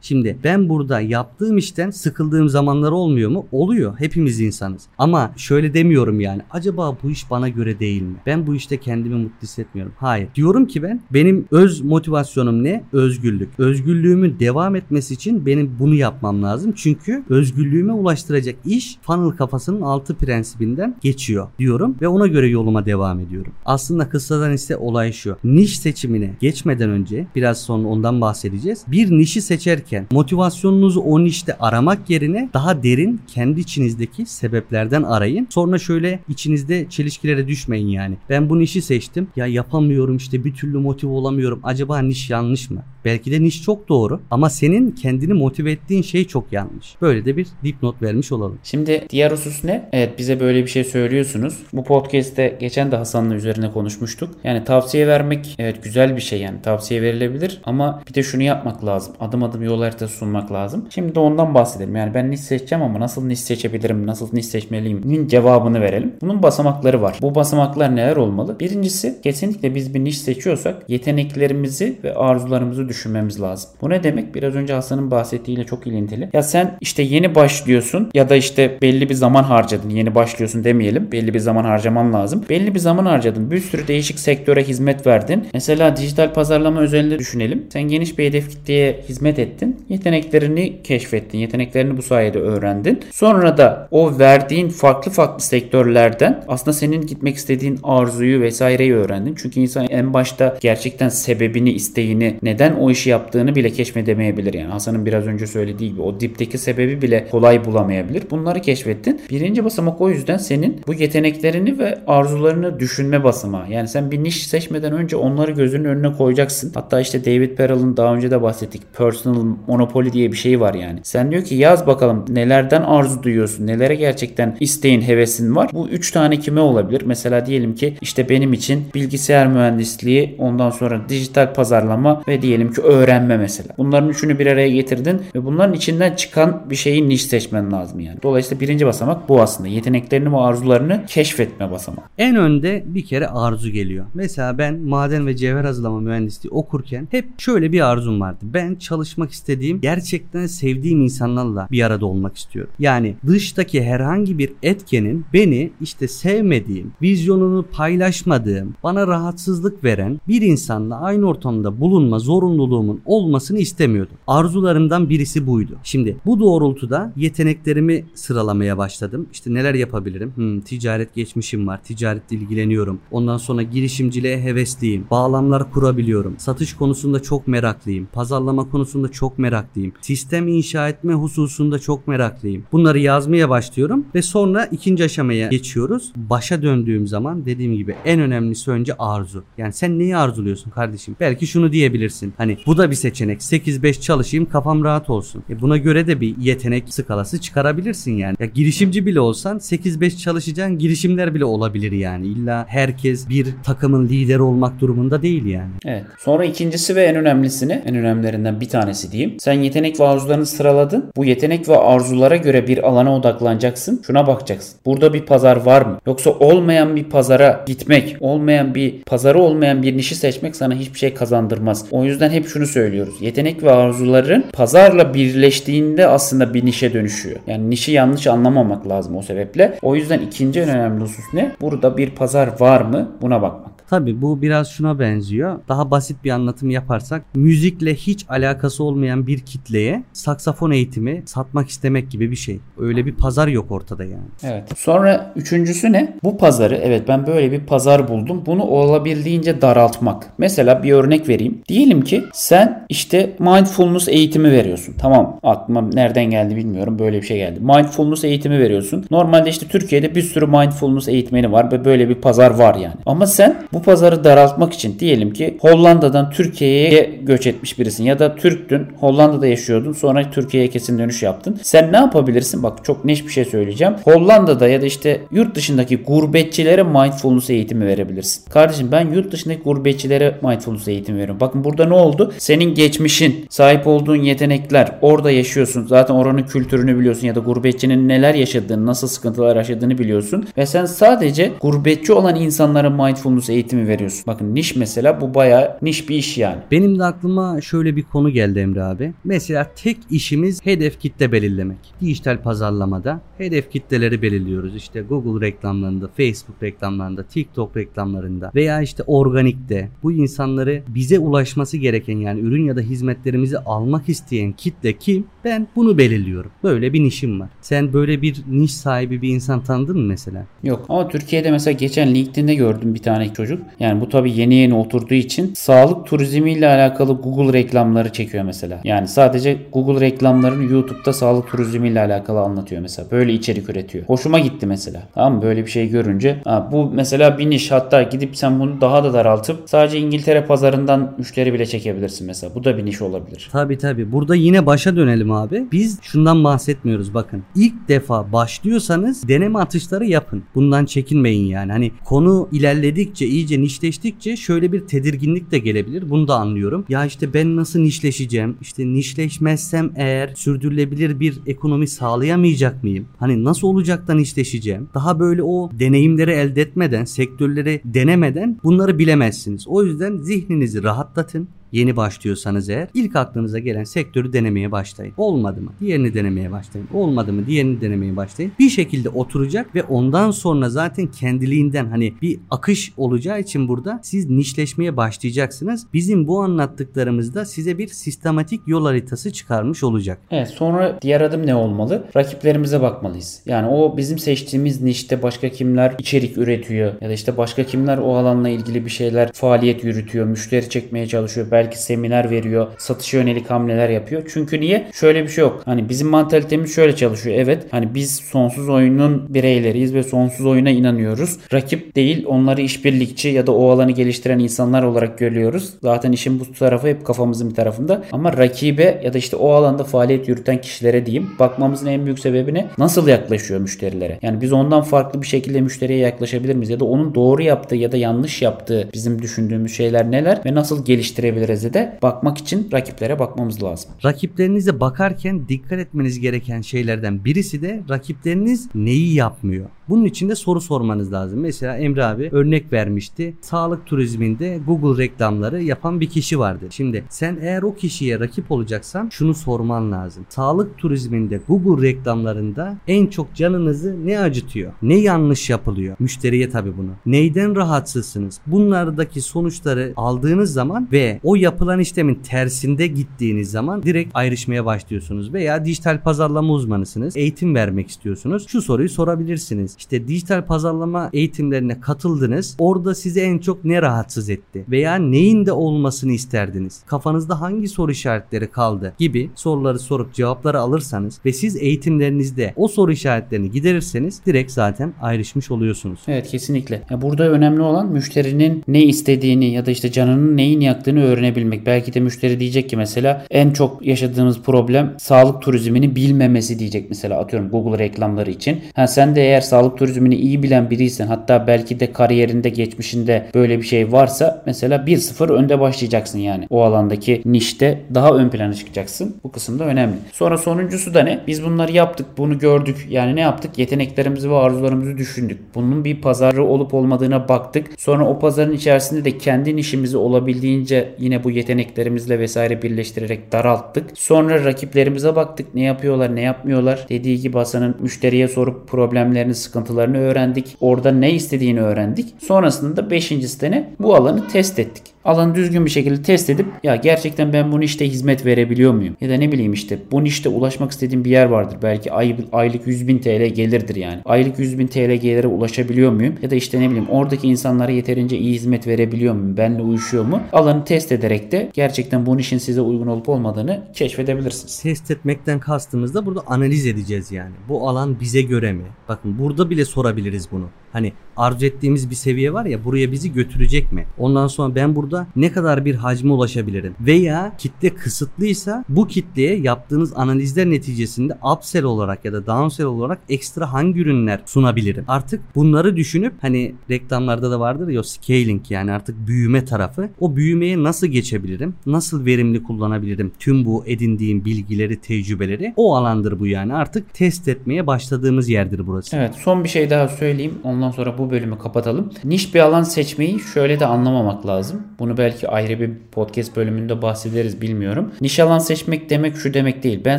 Şimdi 0.00 0.38
ben 0.44 0.68
burada 0.68 1.00
yaptığım 1.00 1.58
işten 1.58 1.90
sıkıldığım 1.90 2.48
zamanlar 2.48 2.92
olmuyor 2.92 3.30
mu? 3.30 3.46
Oluyor. 3.52 3.94
Hepimiz 3.98 4.40
insanız. 4.40 4.82
Ama 4.98 5.32
şöyle 5.36 5.74
demiyorum 5.74 6.20
yani. 6.20 6.42
Acaba 6.50 6.96
bu 7.02 7.10
iş 7.10 7.30
bana 7.30 7.48
göre 7.48 7.80
değil 7.80 8.02
mi? 8.02 8.16
Ben 8.26 8.46
bu 8.46 8.54
işte 8.54 8.76
kendimi 8.76 9.14
mutlu 9.14 9.42
hissetmiyorum. 9.42 9.92
Hayır. 9.96 10.28
Diyorum 10.34 10.66
ki 10.66 10.82
ben 10.82 11.00
benim 11.10 11.46
öz 11.50 11.80
motivasyonum 11.80 12.64
ne? 12.64 12.84
Özgürlük. 12.92 13.48
Özgürlüğümün 13.58 14.36
devam 14.40 14.76
etmesi 14.76 15.14
için 15.14 15.46
benim 15.46 15.76
bunu 15.78 15.94
yapmam 15.94 16.42
lazım. 16.42 16.72
Çünkü 16.76 17.24
özgürlüğüme 17.28 17.92
ulaştıracak 17.92 18.54
iş 18.64 18.98
funnel 19.02 19.30
kafasının 19.30 19.80
altı 19.80 20.14
prensibinden 20.14 20.96
geçiyor 21.00 21.48
diyorum 21.58 21.96
ve 22.00 22.08
ona 22.08 22.26
göre 22.26 22.48
yoluma 22.48 22.86
devam 22.86 23.20
ediyorum. 23.20 23.52
Aslında 23.64 24.08
kıssadan 24.08 24.52
ise 24.52 24.76
olay 24.76 25.12
şu. 25.12 25.36
Niş 25.44 25.78
seçimine 25.78 26.34
geçmeden 26.40 26.90
önce 26.90 27.26
biraz 27.36 27.60
sonra 27.60 27.88
ondan 27.88 28.20
bahsedeceğiz. 28.20 28.84
Bir 28.86 29.10
nişi 29.10 29.39
seçerken 29.40 30.06
motivasyonunuzu 30.10 31.00
o 31.00 31.24
nişte 31.24 31.58
aramak 31.58 32.10
yerine 32.10 32.48
daha 32.54 32.82
derin 32.82 33.20
kendi 33.26 33.60
içinizdeki 33.60 34.26
sebeplerden 34.26 35.02
arayın. 35.02 35.46
Sonra 35.50 35.78
şöyle 35.78 36.20
içinizde 36.28 36.86
çelişkilere 36.90 37.48
düşmeyin 37.48 37.88
yani. 37.88 38.16
Ben 38.28 38.50
bu 38.50 38.58
nişi 38.58 38.82
seçtim. 38.82 39.28
Ya 39.36 39.46
yapamıyorum 39.46 40.16
işte 40.16 40.44
bir 40.44 40.54
türlü 40.54 40.78
motive 40.78 41.10
olamıyorum. 41.10 41.60
Acaba 41.62 41.98
niş 41.98 42.30
yanlış 42.30 42.70
mı? 42.70 42.82
Belki 43.04 43.32
de 43.32 43.42
niş 43.42 43.62
çok 43.62 43.88
doğru 43.88 44.20
ama 44.30 44.50
senin 44.50 44.90
kendini 44.90 45.32
motive 45.32 45.72
ettiğin 45.72 46.02
şey 46.02 46.24
çok 46.24 46.52
yanlış. 46.52 46.94
Böyle 47.02 47.24
de 47.24 47.36
bir 47.36 47.46
dipnot 47.64 48.02
vermiş 48.02 48.32
olalım. 48.32 48.58
Şimdi 48.62 49.06
diğer 49.10 49.30
husus 49.30 49.64
ne? 49.64 49.88
Evet 49.92 50.18
bize 50.18 50.40
böyle 50.40 50.62
bir 50.62 50.70
şey 50.70 50.84
söylüyorsunuz. 50.84 51.58
Bu 51.72 51.84
podcast'te 51.84 52.56
geçen 52.60 52.92
de 52.92 52.96
Hasan'la 52.96 53.34
üzerine 53.34 53.70
konuşmuştuk. 53.72 54.30
Yani 54.44 54.64
tavsiye 54.64 55.06
vermek 55.06 55.54
evet 55.58 55.84
güzel 55.84 56.16
bir 56.16 56.20
şey 56.20 56.40
yani 56.40 56.62
tavsiye 56.62 57.02
verilebilir 57.02 57.60
ama 57.64 58.02
bir 58.08 58.14
de 58.14 58.22
şunu 58.22 58.42
yapmak 58.42 58.84
lazım. 58.84 59.14
Adım 59.20 59.42
adım 59.42 59.62
yol 59.62 59.82
haritası 59.82 60.16
sunmak 60.16 60.52
lazım. 60.52 60.86
Şimdi 60.90 61.14
de 61.14 61.20
ondan 61.20 61.54
bahsedelim. 61.54 61.96
Yani 61.96 62.14
ben 62.14 62.30
niş 62.30 62.40
seçeceğim 62.40 62.84
ama 62.84 63.00
nasıl 63.00 63.26
niş 63.26 63.40
seçebilirim? 63.40 64.06
Nasıl 64.06 64.28
niş 64.32 64.46
seçmeliyim? 64.46 65.28
cevabını 65.28 65.80
verelim. 65.80 66.14
Bunun 66.20 66.42
basamakları 66.42 67.02
var. 67.02 67.18
Bu 67.22 67.34
basamaklar 67.34 67.96
neler 67.96 68.16
olmalı? 68.16 68.60
Birincisi 68.60 69.20
kesinlikle 69.22 69.74
biz 69.74 69.94
bir 69.94 70.04
niş 70.04 70.18
seçiyorsak 70.18 70.82
yeteneklerimizi 70.88 71.98
ve 72.04 72.14
arzularımızı 72.14 72.88
düşünmemiz 72.90 73.40
lazım. 73.40 73.70
Bu 73.80 73.90
ne 73.90 74.02
demek? 74.02 74.34
Biraz 74.34 74.54
önce 74.54 74.72
Hasan'ın 74.72 75.10
bahsettiğiyle 75.10 75.64
çok 75.64 75.86
ilintili. 75.86 76.28
Ya 76.32 76.42
sen 76.42 76.76
işte 76.80 77.02
yeni 77.02 77.34
başlıyorsun 77.34 78.10
ya 78.14 78.28
da 78.28 78.36
işte 78.36 78.78
belli 78.82 79.08
bir 79.08 79.14
zaman 79.14 79.42
harcadın. 79.42 79.90
Yeni 79.90 80.14
başlıyorsun 80.14 80.64
demeyelim. 80.64 81.12
Belli 81.12 81.34
bir 81.34 81.38
zaman 81.38 81.64
harcaman 81.64 82.12
lazım. 82.12 82.44
Belli 82.50 82.74
bir 82.74 82.78
zaman 82.78 83.06
harcadın. 83.06 83.50
Bir 83.50 83.60
sürü 83.60 83.88
değişik 83.88 84.18
sektöre 84.18 84.64
hizmet 84.64 85.06
verdin. 85.06 85.46
Mesela 85.54 85.96
dijital 85.96 86.32
pazarlama 86.32 86.80
özelinde 86.80 87.18
düşünelim. 87.18 87.66
Sen 87.72 87.82
geniş 87.82 88.18
bir 88.18 88.24
hedef 88.24 88.50
kitleye 88.50 89.00
hizmet 89.08 89.38
ettin. 89.38 89.84
Yeteneklerini 89.88 90.82
keşfettin. 90.82 91.38
Yeteneklerini 91.38 91.96
bu 91.96 92.02
sayede 92.02 92.38
öğrendin. 92.38 93.00
Sonra 93.12 93.58
da 93.58 93.88
o 93.90 94.18
verdiğin 94.18 94.68
farklı 94.68 95.10
farklı 95.10 95.44
sektörlerden 95.44 96.44
aslında 96.48 96.72
senin 96.72 97.06
gitmek 97.06 97.36
istediğin 97.36 97.78
arzuyu 97.82 98.40
vesaireyi 98.40 98.94
öğrendin. 98.94 99.34
Çünkü 99.42 99.60
insan 99.60 99.86
en 99.90 100.14
başta 100.14 100.56
gerçekten 100.60 101.08
sebebini, 101.08 101.72
isteğini, 101.72 102.36
neden 102.42 102.74
o 102.80 102.90
işi 102.90 103.10
yaptığını 103.10 103.54
bile 103.54 103.70
keşfedemeyebilir. 103.70 104.54
Yani 104.54 104.70
Hasan'ın 104.72 105.06
biraz 105.06 105.26
önce 105.26 105.46
söylediği 105.46 105.90
gibi 105.90 106.02
o 106.02 106.20
dipteki 106.20 106.58
sebebi 106.58 107.02
bile 107.02 107.26
kolay 107.30 107.64
bulamayabilir. 107.64 108.22
Bunları 108.30 108.60
keşfettin. 108.60 109.20
Birinci 109.30 109.64
basamak 109.64 110.00
o 110.00 110.10
yüzden 110.10 110.36
senin 110.36 110.80
bu 110.86 110.94
yeteneklerini 110.94 111.78
ve 111.78 111.98
arzularını 112.06 112.80
düşünme 112.80 113.24
basamağı. 113.24 113.70
Yani 113.70 113.88
sen 113.88 114.10
bir 114.10 114.22
niş 114.22 114.46
seçmeden 114.46 114.92
önce 114.92 115.16
onları 115.16 115.52
gözünün 115.52 115.84
önüne 115.84 116.12
koyacaksın. 116.12 116.72
Hatta 116.74 117.00
işte 117.00 117.24
David 117.24 117.56
Perel'ın 117.56 117.96
daha 117.96 118.14
önce 118.14 118.30
de 118.30 118.42
bahsettik. 118.42 118.82
Personal 118.98 119.56
Monopoly 119.66 120.12
diye 120.12 120.32
bir 120.32 120.36
şey 120.36 120.60
var 120.60 120.74
yani. 120.74 121.00
Sen 121.02 121.30
diyor 121.30 121.44
ki 121.44 121.54
yaz 121.54 121.86
bakalım 121.86 122.24
nelerden 122.28 122.82
arzu 122.82 123.22
duyuyorsun, 123.22 123.66
nelere 123.66 123.94
gerçekten 123.94 124.56
isteğin, 124.60 125.00
hevesin 125.00 125.56
var. 125.56 125.70
Bu 125.72 125.88
üç 125.88 126.10
tane 126.10 126.38
kime 126.38 126.60
olabilir? 126.60 127.02
Mesela 127.06 127.46
diyelim 127.46 127.74
ki 127.74 127.94
işte 128.00 128.28
benim 128.28 128.52
için 128.52 128.84
bilgisayar 128.94 129.46
mühendisliği, 129.46 130.36
ondan 130.38 130.70
sonra 130.70 131.00
dijital 131.08 131.54
pazarlama 131.54 132.22
ve 132.28 132.42
diyelim 132.42 132.69
ki 132.74 132.82
öğrenme 132.82 133.36
mesela. 133.36 133.68
Bunların 133.78 134.08
üçünü 134.08 134.38
bir 134.38 134.46
araya 134.46 134.70
getirdin 134.70 135.20
ve 135.34 135.44
bunların 135.44 135.74
içinden 135.74 136.14
çıkan 136.14 136.62
bir 136.70 136.76
şeyi 136.76 137.08
niş 137.08 137.22
seçmen 137.22 137.72
lazım 137.72 138.00
yani. 138.00 138.18
Dolayısıyla 138.22 138.60
birinci 138.60 138.86
basamak 138.86 139.28
bu 139.28 139.42
aslında. 139.42 139.68
Yeteneklerini 139.68 140.32
ve 140.32 140.36
arzularını 140.36 141.04
keşfetme 141.06 141.70
basamağı. 141.70 142.04
En 142.18 142.36
önde 142.36 142.84
bir 142.86 143.04
kere 143.04 143.28
arzu 143.28 143.70
geliyor. 143.70 144.06
Mesela 144.14 144.58
ben 144.58 144.78
maden 144.78 145.26
ve 145.26 145.36
cevher 145.36 145.64
hazırlama 145.64 146.00
mühendisliği 146.00 146.50
okurken 146.50 147.08
hep 147.10 147.40
şöyle 147.40 147.72
bir 147.72 147.80
arzum 147.80 148.20
vardı. 148.20 148.38
Ben 148.42 148.74
çalışmak 148.74 149.30
istediğim, 149.30 149.80
gerçekten 149.80 150.46
sevdiğim 150.46 151.02
insanlarla 151.02 151.68
bir 151.70 151.82
arada 151.82 152.06
olmak 152.06 152.36
istiyorum. 152.36 152.72
Yani 152.78 153.14
dıştaki 153.26 153.84
herhangi 153.84 154.38
bir 154.38 154.52
etkenin 154.62 155.24
beni 155.32 155.70
işte 155.80 156.08
sevmediğim, 156.08 156.92
vizyonunu 157.02 157.62
paylaşmadığım, 157.72 158.74
bana 158.82 159.06
rahatsızlık 159.06 159.84
veren 159.84 160.20
bir 160.28 160.42
insanla 160.42 161.00
aynı 161.00 161.26
ortamda 161.26 161.80
bulunma 161.80 162.18
zorunluluğumun 162.60 163.00
olmasını 163.04 163.58
istemiyordum. 163.58 164.16
Arzularımdan 164.26 165.08
birisi 165.08 165.46
buydu. 165.46 165.78
Şimdi 165.82 166.16
bu 166.26 166.40
doğrultuda 166.40 167.12
yeteneklerimi 167.16 168.04
sıralamaya 168.14 168.78
başladım. 168.78 169.26
İşte 169.32 169.54
neler 169.54 169.74
yapabilirim? 169.74 170.32
Hmm, 170.34 170.60
ticaret 170.60 171.14
geçmişim 171.14 171.66
var. 171.66 171.82
Ticaretle 171.82 172.36
ilgileniyorum. 172.36 173.00
Ondan 173.10 173.36
sonra 173.36 173.62
girişimciliğe 173.62 174.40
hevesliyim. 174.40 175.06
Bağlamlar 175.10 175.72
kurabiliyorum. 175.72 176.34
Satış 176.38 176.76
konusunda 176.76 177.22
çok 177.22 177.48
meraklıyım. 177.48 178.08
Pazarlama 178.12 178.70
konusunda 178.70 179.08
çok 179.08 179.38
meraklıyım. 179.38 179.92
Sistem 180.00 180.48
inşa 180.48 180.88
etme 180.88 181.14
hususunda 181.14 181.78
çok 181.78 182.08
meraklıyım. 182.08 182.64
Bunları 182.72 182.98
yazmaya 182.98 183.48
başlıyorum 183.48 184.04
ve 184.14 184.22
sonra 184.22 184.64
ikinci 184.64 185.04
aşamaya 185.04 185.48
geçiyoruz. 185.48 186.12
Başa 186.16 186.62
döndüğüm 186.62 187.06
zaman 187.06 187.46
dediğim 187.46 187.74
gibi 187.76 187.94
en 188.04 188.20
önemlisi 188.20 188.70
önce 188.70 188.94
arzu. 188.98 189.42
Yani 189.58 189.72
sen 189.72 189.98
neyi 189.98 190.16
arzuluyorsun 190.16 190.70
kardeşim? 190.70 191.16
Belki 191.20 191.46
şunu 191.46 191.72
diyebilirsin. 191.72 192.32
Hani 192.50 192.66
bu 192.66 192.78
da 192.78 192.90
bir 192.90 192.96
seçenek. 192.96 193.40
8-5 193.40 194.00
çalışayım 194.00 194.46
kafam 194.46 194.84
rahat 194.84 195.10
olsun. 195.10 195.42
E 195.50 195.60
buna 195.60 195.76
göre 195.76 196.06
de 196.06 196.20
bir 196.20 196.36
yetenek 196.38 196.94
skalası 196.94 197.40
çıkarabilirsin 197.40 198.16
yani. 198.16 198.36
Ya 198.40 198.46
girişimci 198.46 199.06
bile 199.06 199.20
olsan 199.20 199.58
8-5 199.58 200.16
çalışacağın 200.16 200.78
girişimler 200.78 201.34
bile 201.34 201.44
olabilir 201.44 201.92
yani. 201.92 202.26
İlla 202.26 202.66
herkes 202.68 203.28
bir 203.28 203.46
takımın 203.64 204.08
lideri 204.08 204.42
olmak 204.42 204.80
durumunda 204.80 205.22
değil 205.22 205.44
yani. 205.44 205.70
Evet. 205.84 206.04
Sonra 206.18 206.44
ikincisi 206.44 206.96
ve 206.96 207.02
en 207.02 207.16
önemlisini, 207.16 207.82
en 207.86 207.94
önemlilerinden 207.96 208.60
bir 208.60 208.68
tanesi 208.68 209.12
diyeyim. 209.12 209.34
Sen 209.38 209.52
yetenek 209.52 210.00
ve 210.00 210.04
arzularını 210.04 210.46
sıraladın. 210.46 211.10
Bu 211.16 211.24
yetenek 211.24 211.68
ve 211.68 211.76
arzulara 211.76 212.36
göre 212.36 212.66
bir 212.66 212.88
alana 212.88 213.16
odaklanacaksın. 213.16 214.02
Şuna 214.06 214.26
bakacaksın. 214.26 214.80
Burada 214.86 215.14
bir 215.14 215.22
pazar 215.26 215.56
var 215.56 215.82
mı? 215.82 215.98
Yoksa 216.06 216.30
olmayan 216.30 216.96
bir 216.96 217.04
pazara 217.04 217.64
gitmek, 217.66 218.16
olmayan 218.20 218.74
bir 218.74 219.02
pazarı 219.02 219.38
olmayan 219.38 219.82
bir 219.82 219.96
nişi 219.96 220.14
seçmek 220.14 220.56
sana 220.56 220.74
hiçbir 220.74 220.98
şey 220.98 221.14
kazandırmaz. 221.14 221.84
O 221.90 222.04
yüzden 222.04 222.30
hep 222.30 222.39
hep 222.40 222.48
şunu 222.48 222.66
söylüyoruz. 222.66 223.14
Yetenek 223.20 223.62
ve 223.62 223.70
arzuların 223.72 224.44
pazarla 224.52 225.14
birleştiğinde 225.14 226.06
aslında 226.06 226.54
bir 226.54 226.64
nişe 226.64 226.92
dönüşüyor. 226.92 227.36
Yani 227.46 227.70
nişi 227.70 227.92
yanlış 227.92 228.26
anlamamak 228.26 228.88
lazım 228.88 229.16
o 229.16 229.22
sebeple. 229.22 229.78
O 229.82 229.96
yüzden 229.96 230.18
ikinci 230.18 230.60
en 230.60 230.68
önemli 230.68 231.02
husus 231.02 231.24
ne? 231.34 231.52
Burada 231.60 231.96
bir 231.96 232.10
pazar 232.10 232.60
var 232.60 232.80
mı? 232.80 233.08
Buna 233.22 233.42
bakmak. 233.42 233.79
Tabi 233.90 234.22
bu 234.22 234.42
biraz 234.42 234.68
şuna 234.68 234.98
benziyor. 234.98 235.58
Daha 235.68 235.90
basit 235.90 236.24
bir 236.24 236.30
anlatım 236.30 236.70
yaparsak 236.70 237.22
müzikle 237.34 237.94
hiç 237.94 238.24
alakası 238.28 238.84
olmayan 238.84 239.26
bir 239.26 239.38
kitleye 239.38 240.02
saksafon 240.12 240.70
eğitimi 240.70 241.22
satmak 241.26 241.68
istemek 241.68 242.10
gibi 242.10 242.30
bir 242.30 242.36
şey. 242.36 242.60
Öyle 242.78 243.06
bir 243.06 243.14
pazar 243.14 243.48
yok 243.48 243.70
ortada 243.70 244.04
yani. 244.04 244.28
Evet. 244.42 244.68
Sonra 244.76 245.32
üçüncüsü 245.36 245.92
ne? 245.92 246.16
Bu 246.24 246.38
pazarı 246.38 246.76
evet 246.76 247.08
ben 247.08 247.26
böyle 247.26 247.52
bir 247.52 247.60
pazar 247.60 248.08
buldum. 248.08 248.42
Bunu 248.46 248.62
olabildiğince 248.62 249.62
daraltmak. 249.62 250.26
Mesela 250.38 250.82
bir 250.82 250.92
örnek 250.92 251.28
vereyim. 251.28 251.62
Diyelim 251.68 252.02
ki 252.02 252.24
sen 252.32 252.86
işte 252.88 253.36
mindfulness 253.38 254.08
eğitimi 254.08 254.50
veriyorsun. 254.50 254.94
Tamam 254.98 255.38
aklıma 255.42 255.80
nereden 255.80 256.30
geldi 256.30 256.56
bilmiyorum. 256.56 256.98
Böyle 256.98 257.22
bir 257.22 257.26
şey 257.26 257.36
geldi. 257.36 257.60
Mindfulness 257.60 258.24
eğitimi 258.24 258.58
veriyorsun. 258.58 259.04
Normalde 259.10 259.50
işte 259.50 259.66
Türkiye'de 259.66 260.14
bir 260.14 260.22
sürü 260.22 260.46
mindfulness 260.46 261.08
eğitmeni 261.08 261.52
var 261.52 261.72
ve 261.72 261.84
böyle 261.84 262.08
bir 262.08 262.14
pazar 262.14 262.50
var 262.50 262.74
yani. 262.74 262.94
Ama 263.06 263.26
sen 263.26 263.56
bu 263.72 263.79
pazarı 263.82 264.24
daraltmak 264.24 264.72
için 264.72 264.98
diyelim 264.98 265.32
ki 265.32 265.58
Hollanda'dan 265.60 266.30
Türkiye'ye 266.30 267.20
göç 267.22 267.46
etmiş 267.46 267.78
birisin 267.78 268.04
ya 268.04 268.18
da 268.18 268.34
Türktün 268.34 268.86
Hollanda'da 269.00 269.46
yaşıyordun 269.46 269.92
sonra 269.92 270.30
Türkiye'ye 270.30 270.70
kesin 270.70 270.98
dönüş 270.98 271.22
yaptın. 271.22 271.60
Sen 271.62 271.92
ne 271.92 271.96
yapabilirsin? 271.96 272.62
Bak 272.62 272.84
çok 272.84 273.04
neş 273.04 273.26
bir 273.26 273.32
şey 273.32 273.44
söyleyeceğim. 273.44 273.94
Hollanda'da 274.04 274.68
ya 274.68 274.82
da 274.82 274.86
işte 274.86 275.20
yurt 275.30 275.54
dışındaki 275.54 275.96
gurbetçilere 275.96 276.82
mindfulness 276.82 277.50
eğitimi 277.50 277.86
verebilirsin. 277.86 278.50
Kardeşim 278.50 278.92
ben 278.92 279.12
yurt 279.12 279.32
dışındaki 279.32 279.62
gurbetçilere 279.62 280.38
mindfulness 280.42 280.88
eğitimi 280.88 281.18
veriyorum. 281.18 281.40
Bakın 281.40 281.64
burada 281.64 281.84
ne 281.86 281.94
oldu? 281.94 282.32
Senin 282.38 282.74
geçmişin, 282.74 283.46
sahip 283.48 283.86
olduğun 283.86 284.16
yetenekler, 284.16 284.98
orada 285.02 285.30
yaşıyorsun. 285.30 285.86
Zaten 285.86 286.14
oranın 286.14 286.42
kültürünü 286.42 286.98
biliyorsun 286.98 287.26
ya 287.26 287.34
da 287.34 287.40
gurbetçinin 287.40 288.08
neler 288.08 288.34
yaşadığını, 288.34 288.86
nasıl 288.86 289.08
sıkıntılar 289.08 289.56
yaşadığını 289.56 289.98
biliyorsun. 289.98 290.48
Ve 290.58 290.66
sen 290.66 290.84
sadece 290.84 291.52
gurbetçi 291.60 292.12
olan 292.12 292.36
insanlara 292.36 292.90
mindfulness 292.90 293.50
eğitimi 293.50 293.69
veriyorsun. 293.78 294.24
Bakın 294.26 294.54
niş 294.54 294.76
mesela 294.76 295.20
bu 295.20 295.34
bayağı 295.34 295.78
niş 295.82 296.08
bir 296.08 296.16
iş 296.16 296.38
yani. 296.38 296.58
Benim 296.70 296.98
de 296.98 297.04
aklıma 297.04 297.60
şöyle 297.60 297.96
bir 297.96 298.02
konu 298.02 298.30
geldi 298.30 298.58
Emre 298.58 298.82
abi. 298.82 299.12
Mesela 299.24 299.70
tek 299.76 299.96
işimiz 300.10 300.66
hedef 300.66 301.00
kitle 301.00 301.32
belirlemek. 301.32 301.78
Dijital 302.00 302.42
pazarlamada 302.42 303.20
hedef 303.38 303.70
kitleleri 303.70 304.22
belirliyoruz. 304.22 304.76
İşte 304.76 305.00
Google 305.00 305.46
reklamlarında, 305.46 306.08
Facebook 306.08 306.62
reklamlarında, 306.62 307.22
TikTok 307.22 307.76
reklamlarında 307.76 308.50
veya 308.54 308.82
işte 308.82 309.02
organikte 309.06 309.88
bu 310.02 310.12
insanları 310.12 310.82
bize 310.88 311.18
ulaşması 311.18 311.76
gereken 311.76 312.16
yani 312.16 312.40
ürün 312.40 312.64
ya 312.64 312.76
da 312.76 312.80
hizmetlerimizi 312.80 313.58
almak 313.58 314.08
isteyen 314.08 314.52
kitle 314.52 314.92
kim? 314.92 315.26
Ben 315.44 315.68
bunu 315.76 315.98
belirliyorum. 315.98 316.50
Böyle 316.62 316.92
bir 316.92 317.04
nişim 317.04 317.40
var. 317.40 317.48
Sen 317.60 317.92
böyle 317.92 318.22
bir 318.22 318.36
niş 318.50 318.74
sahibi 318.74 319.22
bir 319.22 319.28
insan 319.28 319.64
tanıdın 319.64 319.98
mı 319.98 320.06
mesela? 320.06 320.46
Yok 320.62 320.86
ama 320.88 321.08
Türkiye'de 321.08 321.50
mesela 321.50 321.72
geçen 321.72 322.14
LinkedIn'de 322.14 322.54
gördüm 322.54 322.94
bir 322.94 323.02
tane 323.02 323.32
çocuk. 323.32 323.59
Yani 323.80 324.00
bu 324.00 324.08
tabii 324.08 324.32
yeni 324.32 324.54
yeni 324.54 324.74
oturduğu 324.74 325.14
için 325.14 325.52
sağlık 325.54 326.06
turizmiyle 326.06 326.68
alakalı 326.68 327.12
Google 327.12 327.52
reklamları 327.52 328.12
çekiyor 328.12 328.44
mesela. 328.44 328.80
Yani 328.84 329.08
sadece 329.08 329.58
Google 329.72 330.00
reklamlarını 330.00 330.72
YouTube'da 330.72 331.12
sağlık 331.12 331.48
turizmiyle 331.48 332.00
alakalı 332.00 332.40
anlatıyor 332.40 332.82
mesela. 332.82 333.10
Böyle 333.10 333.32
içerik 333.32 333.70
üretiyor. 333.70 334.04
Hoşuma 334.04 334.38
gitti 334.38 334.66
mesela. 334.66 335.02
Tamam 335.14 335.34
mı? 335.34 335.42
Böyle 335.42 335.66
bir 335.66 335.70
şey 335.70 335.88
görünce. 335.88 336.40
Ha, 336.44 336.68
bu 336.72 336.90
mesela 336.94 337.38
bir 337.38 337.50
niş 337.50 337.70
hatta 337.70 338.02
gidip 338.02 338.36
sen 338.36 338.60
bunu 338.60 338.80
daha 338.80 339.04
da 339.04 339.12
daraltıp 339.12 339.56
sadece 339.66 339.98
İngiltere 339.98 340.44
pazarından 340.44 341.14
müşteri 341.18 341.54
bile 341.54 341.66
çekebilirsin 341.66 342.26
mesela. 342.26 342.54
Bu 342.54 342.64
da 342.64 342.76
bir 342.78 342.84
niş 342.84 343.02
olabilir. 343.02 343.48
Tabi 343.52 343.78
tabi. 343.78 344.12
Burada 344.12 344.34
yine 344.34 344.66
başa 344.66 344.96
dönelim 344.96 345.32
abi. 345.32 345.66
Biz 345.72 345.98
şundan 346.02 346.44
bahsetmiyoruz 346.44 347.14
bakın. 347.14 347.42
İlk 347.56 347.88
defa 347.88 348.32
başlıyorsanız 348.32 349.28
deneme 349.28 349.58
atışları 349.58 350.06
yapın. 350.06 350.42
Bundan 350.54 350.84
çekinmeyin 350.84 351.46
yani. 351.46 351.72
Hani 351.72 351.92
konu 352.04 352.48
ilerledikçe 352.52 353.26
iyice 353.26 353.49
nişleştikçe 353.58 354.36
şöyle 354.36 354.72
bir 354.72 354.80
tedirginlik 354.80 355.50
de 355.50 355.58
gelebilir. 355.58 356.10
Bunu 356.10 356.28
da 356.28 356.34
anlıyorum. 356.34 356.84
Ya 356.88 357.06
işte 357.06 357.34
ben 357.34 357.56
nasıl 357.56 357.80
nişleşeceğim? 357.80 358.56
İşte 358.60 358.86
nişleşmezsem 358.86 359.92
eğer 359.96 360.32
sürdürülebilir 360.34 361.20
bir 361.20 361.40
ekonomi 361.46 361.88
sağlayamayacak 361.88 362.82
mıyım? 362.82 363.08
Hani 363.18 363.44
nasıl 363.44 363.68
olacak 363.68 364.08
da 364.08 364.14
nişleşeceğim? 364.14 364.88
Daha 364.94 365.20
böyle 365.20 365.42
o 365.42 365.70
deneyimleri 365.72 366.30
elde 366.30 366.62
etmeden, 366.62 367.04
sektörleri 367.04 367.80
denemeden 367.84 368.58
bunları 368.64 368.98
bilemezsiniz. 368.98 369.68
O 369.68 369.84
yüzden 369.84 370.16
zihninizi 370.16 370.82
rahatlatın 370.82 371.48
yeni 371.72 371.96
başlıyorsanız 371.96 372.68
eğer 372.68 372.88
ilk 372.94 373.16
aklınıza 373.16 373.58
gelen 373.58 373.84
sektörü 373.84 374.32
denemeye 374.32 374.72
başlayın. 374.72 375.14
Olmadı 375.16 375.60
mı? 375.60 375.72
Diğerini 375.80 376.14
denemeye 376.14 376.52
başlayın. 376.52 376.88
Olmadı 376.94 377.32
mı? 377.32 377.46
Diğerini 377.46 377.80
denemeye 377.80 378.16
başlayın. 378.16 378.52
Bir 378.58 378.68
şekilde 378.68 379.08
oturacak 379.08 379.74
ve 379.74 379.82
ondan 379.82 380.30
sonra 380.30 380.68
zaten 380.68 381.06
kendiliğinden 381.06 381.86
hani 381.86 382.14
bir 382.22 382.38
akış 382.50 382.92
olacağı 382.96 383.40
için 383.40 383.68
burada 383.68 384.00
siz 384.02 384.30
nişleşmeye 384.30 384.96
başlayacaksınız. 384.96 385.86
Bizim 385.94 386.26
bu 386.26 386.40
anlattıklarımızda 386.42 387.44
size 387.44 387.78
bir 387.78 387.88
sistematik 387.88 388.60
yol 388.66 388.86
haritası 388.86 389.32
çıkarmış 389.32 389.84
olacak. 389.84 390.18
Evet 390.30 390.48
sonra 390.48 390.98
diğer 391.02 391.20
adım 391.20 391.46
ne 391.46 391.54
olmalı? 391.54 392.04
Rakiplerimize 392.16 392.82
bakmalıyız. 392.82 393.42
Yani 393.46 393.68
o 393.68 393.96
bizim 393.96 394.18
seçtiğimiz 394.18 394.82
nişte 394.82 395.22
başka 395.22 395.48
kimler 395.48 395.94
içerik 395.98 396.38
üretiyor 396.38 396.92
ya 397.00 397.08
da 397.08 397.12
işte 397.12 397.36
başka 397.36 397.64
kimler 397.64 397.98
o 397.98 398.16
alanla 398.16 398.48
ilgili 398.48 398.84
bir 398.84 398.90
şeyler 398.90 399.32
faaliyet 399.32 399.84
yürütüyor, 399.84 400.26
müşteri 400.26 400.68
çekmeye 400.68 401.06
çalışıyor. 401.06 401.46
Belki 401.50 401.59
seminer 401.68 402.30
veriyor, 402.30 402.66
satışa 402.78 403.16
yönelik 403.16 403.50
hamleler 403.50 403.88
yapıyor. 403.88 404.22
Çünkü 404.32 404.60
niye? 404.60 404.86
Şöyle 404.92 405.22
bir 405.22 405.28
şey 405.28 405.42
yok. 405.42 405.62
Hani 405.64 405.88
bizim 405.88 406.08
mantalitemiz 406.08 406.74
şöyle 406.74 406.96
çalışıyor. 406.96 407.36
Evet 407.38 407.66
hani 407.70 407.94
biz 407.94 408.16
sonsuz 408.16 408.68
oyunun 408.68 409.34
bireyleriyiz 409.34 409.94
ve 409.94 410.02
sonsuz 410.02 410.46
oyuna 410.46 410.70
inanıyoruz. 410.70 411.36
Rakip 411.52 411.96
değil 411.96 412.24
onları 412.26 412.60
işbirlikçi 412.60 413.28
ya 413.28 413.46
da 413.46 413.52
o 413.52 413.70
alanı 413.70 413.90
geliştiren 413.90 414.38
insanlar 414.38 414.82
olarak 414.82 415.18
görüyoruz. 415.18 415.70
Zaten 415.82 416.12
işin 416.12 416.40
bu 416.40 416.52
tarafı 416.52 416.88
hep 416.88 417.06
kafamızın 417.06 417.50
bir 417.50 417.54
tarafında. 417.54 418.02
Ama 418.12 418.36
rakibe 418.36 419.00
ya 419.04 419.12
da 419.12 419.18
işte 419.18 419.36
o 419.36 419.50
alanda 419.50 419.84
faaliyet 419.84 420.28
yürüten 420.28 420.60
kişilere 420.60 421.06
diyeyim 421.06 421.30
bakmamızın 421.38 421.86
en 421.86 422.04
büyük 422.04 422.18
sebebi 422.18 422.54
ne? 422.54 422.66
Nasıl 422.78 423.08
yaklaşıyor 423.08 423.60
müşterilere? 423.60 424.18
Yani 424.22 424.40
biz 424.40 424.52
ondan 424.52 424.82
farklı 424.82 425.22
bir 425.22 425.26
şekilde 425.26 425.60
müşteriye 425.60 425.98
yaklaşabilir 425.98 426.54
miyiz? 426.54 426.70
Ya 426.70 426.80
da 426.80 426.84
onun 426.84 427.14
doğru 427.14 427.42
yaptığı 427.42 427.76
ya 427.76 427.92
da 427.92 427.96
yanlış 427.96 428.42
yaptığı 428.42 428.88
bizim 428.94 429.22
düşündüğümüz 429.22 429.76
şeyler 429.76 430.10
neler 430.10 430.40
ve 430.46 430.54
nasıl 430.54 430.84
geliştirebiliriz 430.84 431.49
de 431.50 431.98
bakmak 432.02 432.38
için 432.38 432.68
rakiplere 432.72 433.18
bakmamız 433.18 433.62
lazım. 433.62 433.90
Rakiplerinize 434.04 434.80
bakarken 434.80 435.48
dikkat 435.48 435.78
etmeniz 435.78 436.20
gereken 436.20 436.60
şeylerden 436.60 437.24
birisi 437.24 437.62
de 437.62 437.82
rakipleriniz 437.90 438.68
neyi 438.74 439.14
yapmıyor? 439.14 439.66
Bunun 439.90 440.04
için 440.04 440.28
de 440.28 440.34
soru 440.34 440.60
sormanız 440.60 441.12
lazım. 441.12 441.40
Mesela 441.40 441.76
Emre 441.76 442.04
abi 442.04 442.28
örnek 442.32 442.72
vermişti. 442.72 443.34
Sağlık 443.40 443.86
turizminde 443.86 444.60
Google 444.66 445.02
reklamları 445.02 445.62
yapan 445.62 446.00
bir 446.00 446.08
kişi 446.08 446.38
vardı. 446.38 446.66
Şimdi 446.70 447.04
sen 447.08 447.38
eğer 447.42 447.62
o 447.62 447.74
kişiye 447.74 448.20
rakip 448.20 448.50
olacaksan 448.52 449.08
şunu 449.08 449.34
sorman 449.34 449.92
lazım. 449.92 450.26
Sağlık 450.28 450.78
turizminde 450.78 451.40
Google 451.48 451.88
reklamlarında 451.88 452.78
en 452.88 453.06
çok 453.06 453.34
canınızı 453.34 454.06
ne 454.06 454.18
acıtıyor? 454.20 454.72
Ne 454.82 454.94
yanlış 454.94 455.50
yapılıyor? 455.50 455.96
Müşteriye 455.98 456.50
tabii 456.50 456.76
bunu. 456.76 456.90
Neyden 457.06 457.56
rahatsızsınız? 457.56 458.40
Bunlardaki 458.46 459.20
sonuçları 459.20 459.92
aldığınız 459.96 460.52
zaman 460.52 460.88
ve 460.92 461.20
o 461.22 461.34
yapılan 461.34 461.80
işlemin 461.80 462.14
tersinde 462.14 462.86
gittiğiniz 462.86 463.50
zaman 463.50 463.82
direkt 463.82 464.10
ayrışmaya 464.14 464.64
başlıyorsunuz 464.64 465.32
veya 465.32 465.64
dijital 465.64 466.02
pazarlama 466.02 466.52
uzmanısınız. 466.52 467.16
Eğitim 467.16 467.54
vermek 467.54 467.90
istiyorsunuz. 467.90 468.46
Şu 468.48 468.62
soruyu 468.62 468.88
sorabilirsiniz. 468.88 469.79
İşte 469.80 470.08
dijital 470.08 470.46
pazarlama 470.46 471.10
eğitimlerine 471.12 471.80
katıldınız. 471.80 472.56
Orada 472.58 472.94
sizi 472.94 473.20
en 473.20 473.38
çok 473.38 473.64
ne 473.64 473.82
rahatsız 473.82 474.30
etti? 474.30 474.64
Veya 474.70 474.94
neyin 474.94 475.46
de 475.46 475.52
olmasını 475.52 476.12
isterdiniz? 476.12 476.82
Kafanızda 476.86 477.40
hangi 477.40 477.68
soru 477.68 477.92
işaretleri 477.92 478.50
kaldı? 478.50 478.94
Gibi 478.98 479.30
soruları 479.34 479.78
sorup 479.78 480.14
cevapları 480.14 480.60
alırsanız 480.60 481.20
ve 481.24 481.32
siz 481.32 481.56
eğitimlerinizde 481.56 482.52
o 482.56 482.68
soru 482.68 482.92
işaretlerini 482.92 483.50
giderirseniz 483.50 484.20
direkt 484.26 484.52
zaten 484.52 484.92
ayrışmış 485.02 485.50
oluyorsunuz. 485.50 486.00
Evet 486.08 486.28
kesinlikle. 486.28 486.82
Ya 486.90 487.02
burada 487.02 487.28
önemli 487.28 487.62
olan 487.62 487.92
müşterinin 487.92 488.64
ne 488.68 488.84
istediğini 488.84 489.52
ya 489.52 489.66
da 489.66 489.70
işte 489.70 489.92
canının 489.92 490.36
neyin 490.36 490.60
yaktığını 490.60 491.02
öğrenebilmek. 491.02 491.66
Belki 491.66 491.94
de 491.94 492.00
müşteri 492.00 492.40
diyecek 492.40 492.70
ki 492.70 492.76
mesela 492.76 493.26
en 493.30 493.50
çok 493.50 493.86
yaşadığımız 493.86 494.42
problem 494.42 494.94
sağlık 494.98 495.42
turizmini 495.42 495.96
bilmemesi 495.96 496.58
diyecek 496.58 496.86
mesela 496.88 497.20
atıyorum 497.20 497.50
Google 497.50 497.78
reklamları 497.78 498.30
için. 498.30 498.60
Ha 498.74 498.86
sen 498.86 499.16
de 499.16 499.22
eğer 499.22 499.40
sağlık 499.40 499.69
sağlık 499.70 499.78
turizmini 499.78 500.14
iyi 500.14 500.42
bilen 500.42 500.70
biriysen 500.70 501.06
hatta 501.06 501.46
belki 501.46 501.80
de 501.80 501.92
kariyerinde 501.92 502.48
geçmişinde 502.48 503.26
böyle 503.34 503.58
bir 503.58 503.66
şey 503.66 503.92
varsa 503.92 504.42
mesela 504.46 504.76
1-0 504.76 505.32
önde 505.32 505.60
başlayacaksın 505.60 506.18
yani. 506.18 506.46
O 506.50 506.62
alandaki 506.62 507.22
nişte 507.24 507.80
daha 507.94 508.14
ön 508.14 508.28
plana 508.30 508.54
çıkacaksın. 508.54 509.16
Bu 509.24 509.32
kısımda 509.32 509.64
önemli. 509.64 509.94
Sonra 510.12 510.38
sonuncusu 510.38 510.94
da 510.94 511.02
ne? 511.02 511.20
Biz 511.26 511.44
bunları 511.44 511.72
yaptık, 511.72 512.06
bunu 512.18 512.38
gördük. 512.38 512.86
Yani 512.90 513.16
ne 513.16 513.20
yaptık? 513.20 513.58
Yeteneklerimizi 513.58 514.30
ve 514.30 514.36
arzularımızı 514.36 514.98
düşündük. 514.98 515.38
Bunun 515.54 515.84
bir 515.84 516.00
pazarı 516.00 516.44
olup 516.44 516.74
olmadığına 516.74 517.28
baktık. 517.28 517.66
Sonra 517.78 518.08
o 518.08 518.18
pazarın 518.18 518.52
içerisinde 518.52 519.04
de 519.04 519.18
kendi 519.18 519.56
nişimizi 519.56 519.96
olabildiğince 519.96 520.94
yine 520.98 521.24
bu 521.24 521.30
yeteneklerimizle 521.30 522.18
vesaire 522.18 522.62
birleştirerek 522.62 523.32
daralttık. 523.32 523.90
Sonra 523.94 524.44
rakiplerimize 524.44 525.16
baktık. 525.16 525.54
Ne 525.54 525.62
yapıyorlar, 525.62 526.16
ne 526.16 526.20
yapmıyorlar. 526.20 526.86
Dediği 526.88 527.20
gibi 527.20 527.38
Hasan'ın 527.38 527.76
müşteriye 527.80 528.28
sorup 528.28 528.68
problemlerini, 528.68 529.34
sıkıntılarını 529.34 529.59
öğrendik. 529.98 530.56
Orada 530.60 530.92
ne 530.92 531.12
istediğini 531.12 531.60
öğrendik. 531.60 532.14
Sonrasında 532.18 532.76
da 532.76 532.90
5. 532.90 533.06
sene 533.30 533.70
bu 533.80 533.94
alanı 533.94 534.28
test 534.28 534.58
ettik. 534.58 534.89
Alanı 535.04 535.34
düzgün 535.34 535.64
bir 535.64 535.70
şekilde 535.70 536.02
test 536.02 536.30
edip 536.30 536.46
ya 536.62 536.76
gerçekten 536.76 537.32
ben 537.32 537.52
bu 537.52 537.62
işte 537.62 537.88
hizmet 537.88 538.26
verebiliyor 538.26 538.72
muyum? 538.72 538.96
Ya 539.00 539.10
da 539.10 539.14
ne 539.14 539.32
bileyim 539.32 539.52
işte 539.52 539.78
bu 539.92 540.02
işte 540.02 540.28
ulaşmak 540.28 540.70
istediğim 540.70 541.04
bir 541.04 541.10
yer 541.10 541.26
vardır. 541.26 541.58
Belki 541.62 541.92
ay, 541.92 542.16
aylık 542.32 542.66
100 542.66 542.88
bin 542.88 542.98
TL 542.98 543.26
gelirdir 543.26 543.76
yani. 543.76 544.00
Aylık 544.04 544.38
100 544.38 544.58
bin 544.58 544.66
TL 544.66 544.94
gelire 544.96 545.26
ulaşabiliyor 545.26 545.92
muyum? 545.92 546.14
Ya 546.22 546.30
da 546.30 546.34
işte 546.34 546.60
ne 546.60 546.70
bileyim 546.70 546.88
oradaki 546.88 547.28
insanlara 547.28 547.72
yeterince 547.72 548.18
iyi 548.18 548.34
hizmet 548.34 548.66
verebiliyor 548.66 549.14
muyum? 549.14 549.36
Benle 549.36 549.62
uyuşuyor 549.62 550.04
mu? 550.04 550.20
Alanı 550.32 550.64
test 550.64 550.92
ederek 550.92 551.32
de 551.32 551.50
gerçekten 551.52 552.06
bu 552.06 552.20
işin 552.20 552.38
size 552.38 552.60
uygun 552.60 552.86
olup 552.86 553.08
olmadığını 553.08 553.62
keşfedebilirsiniz. 553.74 554.62
Test 554.62 554.90
etmekten 554.90 555.40
kastımız 555.40 555.94
da 555.94 556.06
burada 556.06 556.20
analiz 556.26 556.66
edeceğiz 556.66 557.12
yani. 557.12 557.34
Bu 557.48 557.68
alan 557.68 558.00
bize 558.00 558.22
göre 558.22 558.52
mi? 558.52 558.64
Bakın 558.88 559.18
burada 559.18 559.50
bile 559.50 559.64
sorabiliriz 559.64 560.28
bunu. 560.32 560.48
Hani 560.72 560.92
arzu 561.16 561.46
ettiğimiz 561.46 561.90
bir 561.90 561.94
seviye 561.94 562.32
var 562.32 562.44
ya 562.44 562.64
buraya 562.64 562.92
bizi 562.92 563.12
götürecek 563.12 563.72
mi? 563.72 563.86
Ondan 563.98 564.26
sonra 564.26 564.54
ben 564.54 564.76
burada 564.76 565.06
ne 565.16 565.32
kadar 565.32 565.64
bir 565.64 565.74
hacme 565.74 566.12
ulaşabilirim? 566.12 566.74
Veya 566.80 567.32
kitle 567.38 567.74
kısıtlıysa 567.74 568.64
bu 568.68 568.86
kitleye 568.86 569.36
yaptığınız 569.36 569.92
analizler 569.96 570.50
neticesinde 570.50 571.18
upsell 571.32 571.64
olarak 571.64 572.04
ya 572.04 572.12
da 572.12 572.26
downsell 572.26 572.66
olarak 572.66 572.98
ekstra 573.08 573.52
hangi 573.52 573.80
ürünler 573.80 574.20
sunabilirim? 574.26 574.84
Artık 574.88 575.20
bunları 575.34 575.76
düşünüp 575.76 576.12
hani 576.20 576.54
reklamlarda 576.70 577.30
da 577.30 577.40
vardır 577.40 577.68
ya 577.68 577.82
scaling 577.82 578.50
yani 578.50 578.72
artık 578.72 579.06
büyüme 579.06 579.44
tarafı. 579.44 579.88
O 580.00 580.16
büyümeye 580.16 580.62
nasıl 580.62 580.86
geçebilirim? 580.86 581.54
Nasıl 581.66 582.06
verimli 582.06 582.42
kullanabilirim? 582.42 583.12
Tüm 583.18 583.44
bu 583.44 583.64
edindiğim 583.66 584.24
bilgileri, 584.24 584.80
tecrübeleri 584.80 585.52
o 585.56 585.76
alandır 585.76 586.20
bu 586.20 586.26
yani. 586.26 586.54
Artık 586.54 586.94
test 586.94 587.28
etmeye 587.28 587.66
başladığımız 587.66 588.28
yerdir 588.28 588.66
burası. 588.66 588.96
Evet 588.96 589.14
son 589.14 589.44
bir 589.44 589.48
şey 589.48 589.70
daha 589.70 589.88
söyleyeyim. 589.88 590.34
Ondan 590.60 590.70
sonra 590.70 590.98
bu 590.98 591.10
bölümü 591.10 591.38
kapatalım. 591.38 591.90
Niş 592.04 592.34
bir 592.34 592.40
alan 592.40 592.62
seçmeyi 592.62 593.20
şöyle 593.20 593.60
de 593.60 593.66
anlamamak 593.66 594.26
lazım. 594.26 594.62
Bunu 594.78 594.96
belki 594.96 595.28
ayrı 595.28 595.60
bir 595.60 595.70
podcast 595.92 596.36
bölümünde 596.36 596.82
bahsederiz 596.82 597.40
bilmiyorum. 597.40 597.92
Niş 598.00 598.20
alan 598.20 598.38
seçmek 598.38 598.90
demek 598.90 599.16
şu 599.16 599.34
demek 599.34 599.62
değil. 599.62 599.80
Ben 599.84 599.98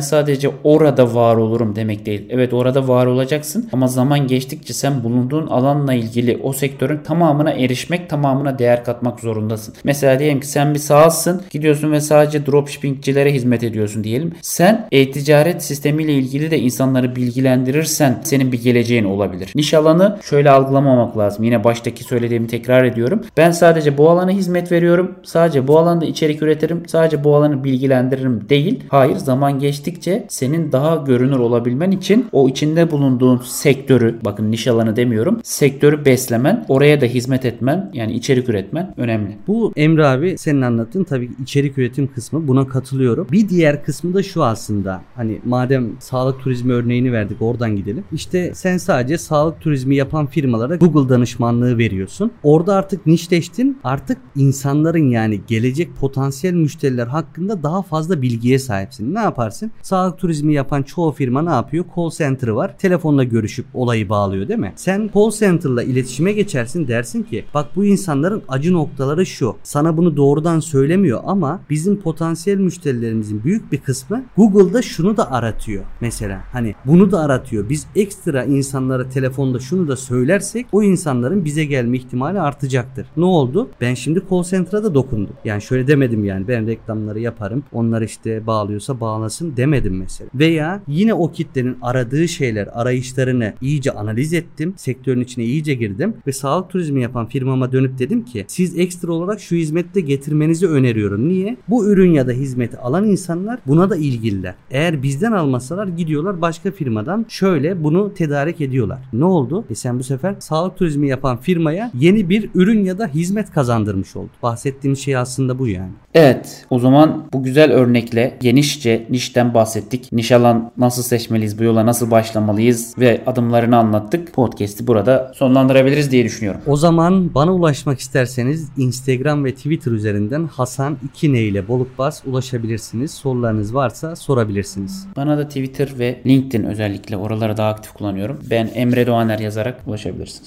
sadece 0.00 0.50
orada 0.64 1.14
var 1.14 1.36
olurum 1.36 1.76
demek 1.76 2.06
değil. 2.06 2.26
Evet 2.30 2.52
orada 2.52 2.88
var 2.88 3.06
olacaksın 3.06 3.68
ama 3.72 3.86
zaman 3.88 4.26
geçtikçe 4.26 4.74
sen 4.74 5.04
bulunduğun 5.04 5.46
alanla 5.46 5.94
ilgili 5.94 6.40
o 6.42 6.52
sektörün 6.52 6.98
tamamına 6.98 7.50
erişmek, 7.52 8.10
tamamına 8.10 8.58
değer 8.58 8.84
katmak 8.84 9.20
zorundasın. 9.20 9.74
Mesela 9.84 10.18
diyelim 10.18 10.40
ki 10.40 10.46
sen 10.46 10.74
bir 10.74 10.78
sahasın, 10.78 11.42
gidiyorsun 11.50 11.92
ve 11.92 12.00
sadece 12.00 12.46
dropshippingçilere 12.46 13.34
hizmet 13.34 13.62
ediyorsun 13.62 14.04
diyelim. 14.04 14.32
Sen 14.42 14.88
e-ticaret 14.92 15.62
sistemiyle 15.62 16.12
ilgili 16.12 16.50
de 16.50 16.58
insanları 16.58 17.16
bilgilendirirsen 17.16 18.20
senin 18.24 18.52
bir 18.52 18.62
geleceğin 18.62 19.04
olabilir. 19.04 19.52
Niş 19.54 19.74
alanı 19.74 20.18
şöyle 20.22 20.51
algılamamak 20.52 21.18
lazım. 21.18 21.44
Yine 21.44 21.64
baştaki 21.64 22.04
söylediğimi 22.04 22.46
tekrar 22.46 22.84
ediyorum. 22.84 23.20
Ben 23.36 23.50
sadece 23.50 23.98
bu 23.98 24.10
alana 24.10 24.30
hizmet 24.30 24.72
veriyorum. 24.72 25.14
Sadece 25.22 25.68
bu 25.68 25.78
alanda 25.78 26.04
içerik 26.04 26.42
üretirim. 26.42 26.82
Sadece 26.86 27.24
bu 27.24 27.36
alanı 27.36 27.64
bilgilendiririm 27.64 28.48
değil. 28.48 28.84
Hayır 28.88 29.16
zaman 29.16 29.58
geçtikçe 29.58 30.26
senin 30.28 30.72
daha 30.72 30.96
görünür 30.96 31.38
olabilmen 31.38 31.90
için 31.90 32.26
o 32.32 32.48
içinde 32.48 32.90
bulunduğun 32.90 33.40
sektörü 33.44 34.18
bakın 34.24 34.50
niş 34.50 34.66
alanı 34.66 34.96
demiyorum. 34.96 35.40
Sektörü 35.42 36.04
beslemen, 36.04 36.64
oraya 36.68 37.00
da 37.00 37.06
hizmet 37.06 37.44
etmen 37.44 37.90
yani 37.94 38.12
içerik 38.12 38.48
üretmen 38.48 38.94
önemli. 38.96 39.36
Bu 39.46 39.72
Emre 39.76 40.06
abi 40.06 40.38
senin 40.38 40.62
anlattığın 40.62 41.04
tabii 41.04 41.30
içerik 41.42 41.78
üretim 41.78 42.06
kısmı 42.06 42.48
buna 42.48 42.68
katılıyorum. 42.68 43.26
Bir 43.32 43.48
diğer 43.48 43.84
kısmı 43.84 44.14
da 44.14 44.22
şu 44.22 44.44
aslında. 44.44 45.00
Hani 45.16 45.40
madem 45.44 45.90
sağlık 46.00 46.40
turizmi 46.40 46.72
örneğini 46.72 47.12
verdik 47.12 47.42
oradan 47.42 47.76
gidelim. 47.76 48.04
İşte 48.12 48.54
sen 48.54 48.78
sadece 48.78 49.18
sağlık 49.18 49.60
turizmi 49.60 49.96
yapan 49.96 50.26
firmalara 50.42 50.76
Google 50.76 51.08
danışmanlığı 51.08 51.78
veriyorsun. 51.78 52.32
Orada 52.42 52.74
artık 52.74 53.06
nişleştin. 53.06 53.78
Artık 53.84 54.18
insanların 54.36 55.10
yani 55.10 55.40
gelecek 55.46 55.96
potansiyel 55.96 56.54
müşteriler 56.54 57.06
hakkında 57.06 57.62
daha 57.62 57.82
fazla 57.82 58.22
bilgiye 58.22 58.58
sahipsin. 58.58 59.14
Ne 59.14 59.18
yaparsın? 59.18 59.70
Sağlık 59.82 60.18
turizmi 60.18 60.54
yapan 60.54 60.82
çoğu 60.82 61.12
firma 61.12 61.42
ne 61.42 61.50
yapıyor? 61.50 61.84
Call 61.96 62.10
center 62.10 62.48
var. 62.48 62.78
Telefonla 62.78 63.24
görüşüp 63.24 63.66
olayı 63.74 64.08
bağlıyor 64.08 64.48
değil 64.48 64.60
mi? 64.60 64.72
Sen 64.76 65.10
call 65.14 65.30
center'la 65.30 65.82
iletişime 65.82 66.32
geçersin 66.32 66.88
dersin 66.88 67.22
ki 67.22 67.44
bak 67.54 67.66
bu 67.76 67.84
insanların 67.84 68.42
acı 68.48 68.72
noktaları 68.72 69.26
şu. 69.26 69.56
Sana 69.62 69.96
bunu 69.96 70.16
doğrudan 70.16 70.60
söylemiyor 70.60 71.20
ama 71.24 71.60
bizim 71.70 72.00
potansiyel 72.00 72.58
müşterilerimizin 72.58 73.44
büyük 73.44 73.72
bir 73.72 73.78
kısmı 73.78 74.24
Google'da 74.36 74.82
şunu 74.82 75.16
da 75.16 75.32
aratıyor. 75.32 75.84
Mesela 76.00 76.40
hani 76.52 76.74
bunu 76.84 77.12
da 77.12 77.20
aratıyor. 77.20 77.68
Biz 77.68 77.86
ekstra 77.96 78.44
insanlara 78.44 79.08
telefonda 79.08 79.58
şunu 79.58 79.88
da 79.88 79.96
söylersek 80.32 80.66
o 80.72 80.82
insanların 80.82 81.44
bize 81.44 81.64
gelme 81.64 81.96
ihtimali 81.96 82.40
artacaktır. 82.40 83.06
Ne 83.16 83.24
oldu? 83.24 83.68
Ben 83.80 83.94
şimdi 83.94 84.22
call 84.30 84.42
center'a 84.42 84.84
da 84.84 84.94
dokundum. 84.94 85.34
Yani 85.44 85.62
şöyle 85.62 85.86
demedim 85.86 86.24
yani 86.24 86.48
ben 86.48 86.66
reklamları 86.66 87.20
yaparım. 87.20 87.64
Onlar 87.72 88.02
işte 88.02 88.46
bağlıyorsa 88.46 89.00
bağlasın 89.00 89.56
demedim 89.56 89.96
mesela. 89.98 90.30
Veya 90.34 90.82
yine 90.88 91.14
o 91.14 91.32
kitlenin 91.32 91.76
aradığı 91.82 92.28
şeyler, 92.28 92.68
arayışlarını 92.72 93.52
iyice 93.60 93.90
analiz 93.90 94.32
ettim. 94.32 94.74
Sektörün 94.76 95.20
içine 95.20 95.44
iyice 95.44 95.74
girdim 95.74 96.14
ve 96.26 96.32
sağlık 96.32 96.70
turizmi 96.70 97.02
yapan 97.02 97.26
firmama 97.26 97.72
dönüp 97.72 97.98
dedim 97.98 98.24
ki 98.24 98.44
siz 98.48 98.78
ekstra 98.78 99.12
olarak 99.12 99.40
şu 99.40 99.56
hizmette 99.56 100.00
getirmenizi 100.00 100.66
öneriyorum. 100.66 101.28
Niye? 101.28 101.56
Bu 101.68 101.86
ürün 101.86 102.12
ya 102.12 102.26
da 102.26 102.32
hizmeti 102.32 102.78
alan 102.78 103.04
insanlar 103.04 103.60
buna 103.66 103.90
da 103.90 103.96
ilgililer. 103.96 104.54
Eğer 104.70 105.02
bizden 105.02 105.32
almasalar 105.32 105.88
gidiyorlar 105.88 106.40
başka 106.40 106.70
firmadan 106.70 107.26
şöyle 107.28 107.84
bunu 107.84 108.14
tedarik 108.14 108.60
ediyorlar. 108.60 108.98
Ne 109.12 109.24
oldu? 109.24 109.64
E 109.70 109.74
sen 109.74 109.98
bu 109.98 110.02
sefer 110.02 110.21
sağlık 110.38 110.76
turizmi 110.76 111.08
yapan 111.08 111.36
firmaya 111.36 111.90
yeni 111.98 112.28
bir 112.28 112.50
ürün 112.54 112.84
ya 112.84 112.98
da 112.98 113.06
hizmet 113.06 113.50
kazandırmış 113.50 114.16
oldu. 114.16 114.30
Bahsettiğim 114.42 114.96
şey 114.96 115.16
aslında 115.16 115.58
bu 115.58 115.68
yani. 115.68 115.90
Evet 116.14 116.66
o 116.70 116.78
zaman 116.78 117.24
bu 117.32 117.42
güzel 117.42 117.72
örnekle 117.72 118.38
genişçe 118.40 119.06
nişten 119.10 119.54
bahsettik. 119.54 120.12
Niş 120.12 120.32
alan 120.32 120.72
nasıl 120.76 121.02
seçmeliyiz, 121.02 121.58
bu 121.58 121.64
yola 121.64 121.86
nasıl 121.86 122.10
başlamalıyız 122.10 122.94
ve 122.98 123.22
adımlarını 123.26 123.76
anlattık. 123.76 124.32
Podcast'i 124.32 124.86
burada 124.86 125.32
sonlandırabiliriz 125.34 126.10
diye 126.10 126.24
düşünüyorum. 126.24 126.60
O 126.66 126.76
zaman 126.76 127.34
bana 127.34 127.54
ulaşmak 127.54 128.00
isterseniz 128.00 128.68
Instagram 128.76 129.44
ve 129.44 129.54
Twitter 129.54 129.92
üzerinden 129.92 130.46
Hasan 130.46 130.96
2 131.04 131.26
ile 131.26 131.68
bolup 131.68 131.98
bas 131.98 132.22
ulaşabilirsiniz. 132.26 133.10
Sorularınız 133.10 133.74
varsa 133.74 134.16
sorabilirsiniz. 134.16 135.06
Bana 135.16 135.38
da 135.38 135.48
Twitter 135.48 135.98
ve 135.98 136.20
LinkedIn 136.26 136.64
özellikle 136.64 137.16
oraları 137.16 137.56
daha 137.56 137.68
aktif 137.68 137.92
kullanıyorum. 137.92 138.38
Ben 138.50 138.70
Emre 138.74 139.06
Doğaner 139.06 139.38
yazarak 139.38 139.80
ulaşabilirsiniz. 139.86 140.01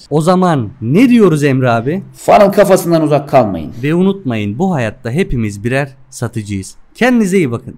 O 0.10 0.22
zaman 0.22 0.70
ne 0.82 1.10
diyoruz 1.10 1.44
Emre 1.44 1.70
abi? 1.70 2.04
Funnel 2.14 2.52
kafasından 2.52 3.02
uzak 3.02 3.30
kalmayın. 3.30 3.72
Ve 3.84 3.96
unutmayın 3.96 4.60
bu 4.60 4.74
hayatta 4.74 5.12
hepimiz 5.12 5.64
birer 5.64 5.90
satıcıyız. 6.10 6.76
Kendinize 6.96 7.38
iyi 7.38 7.52
bakın. 7.52 7.76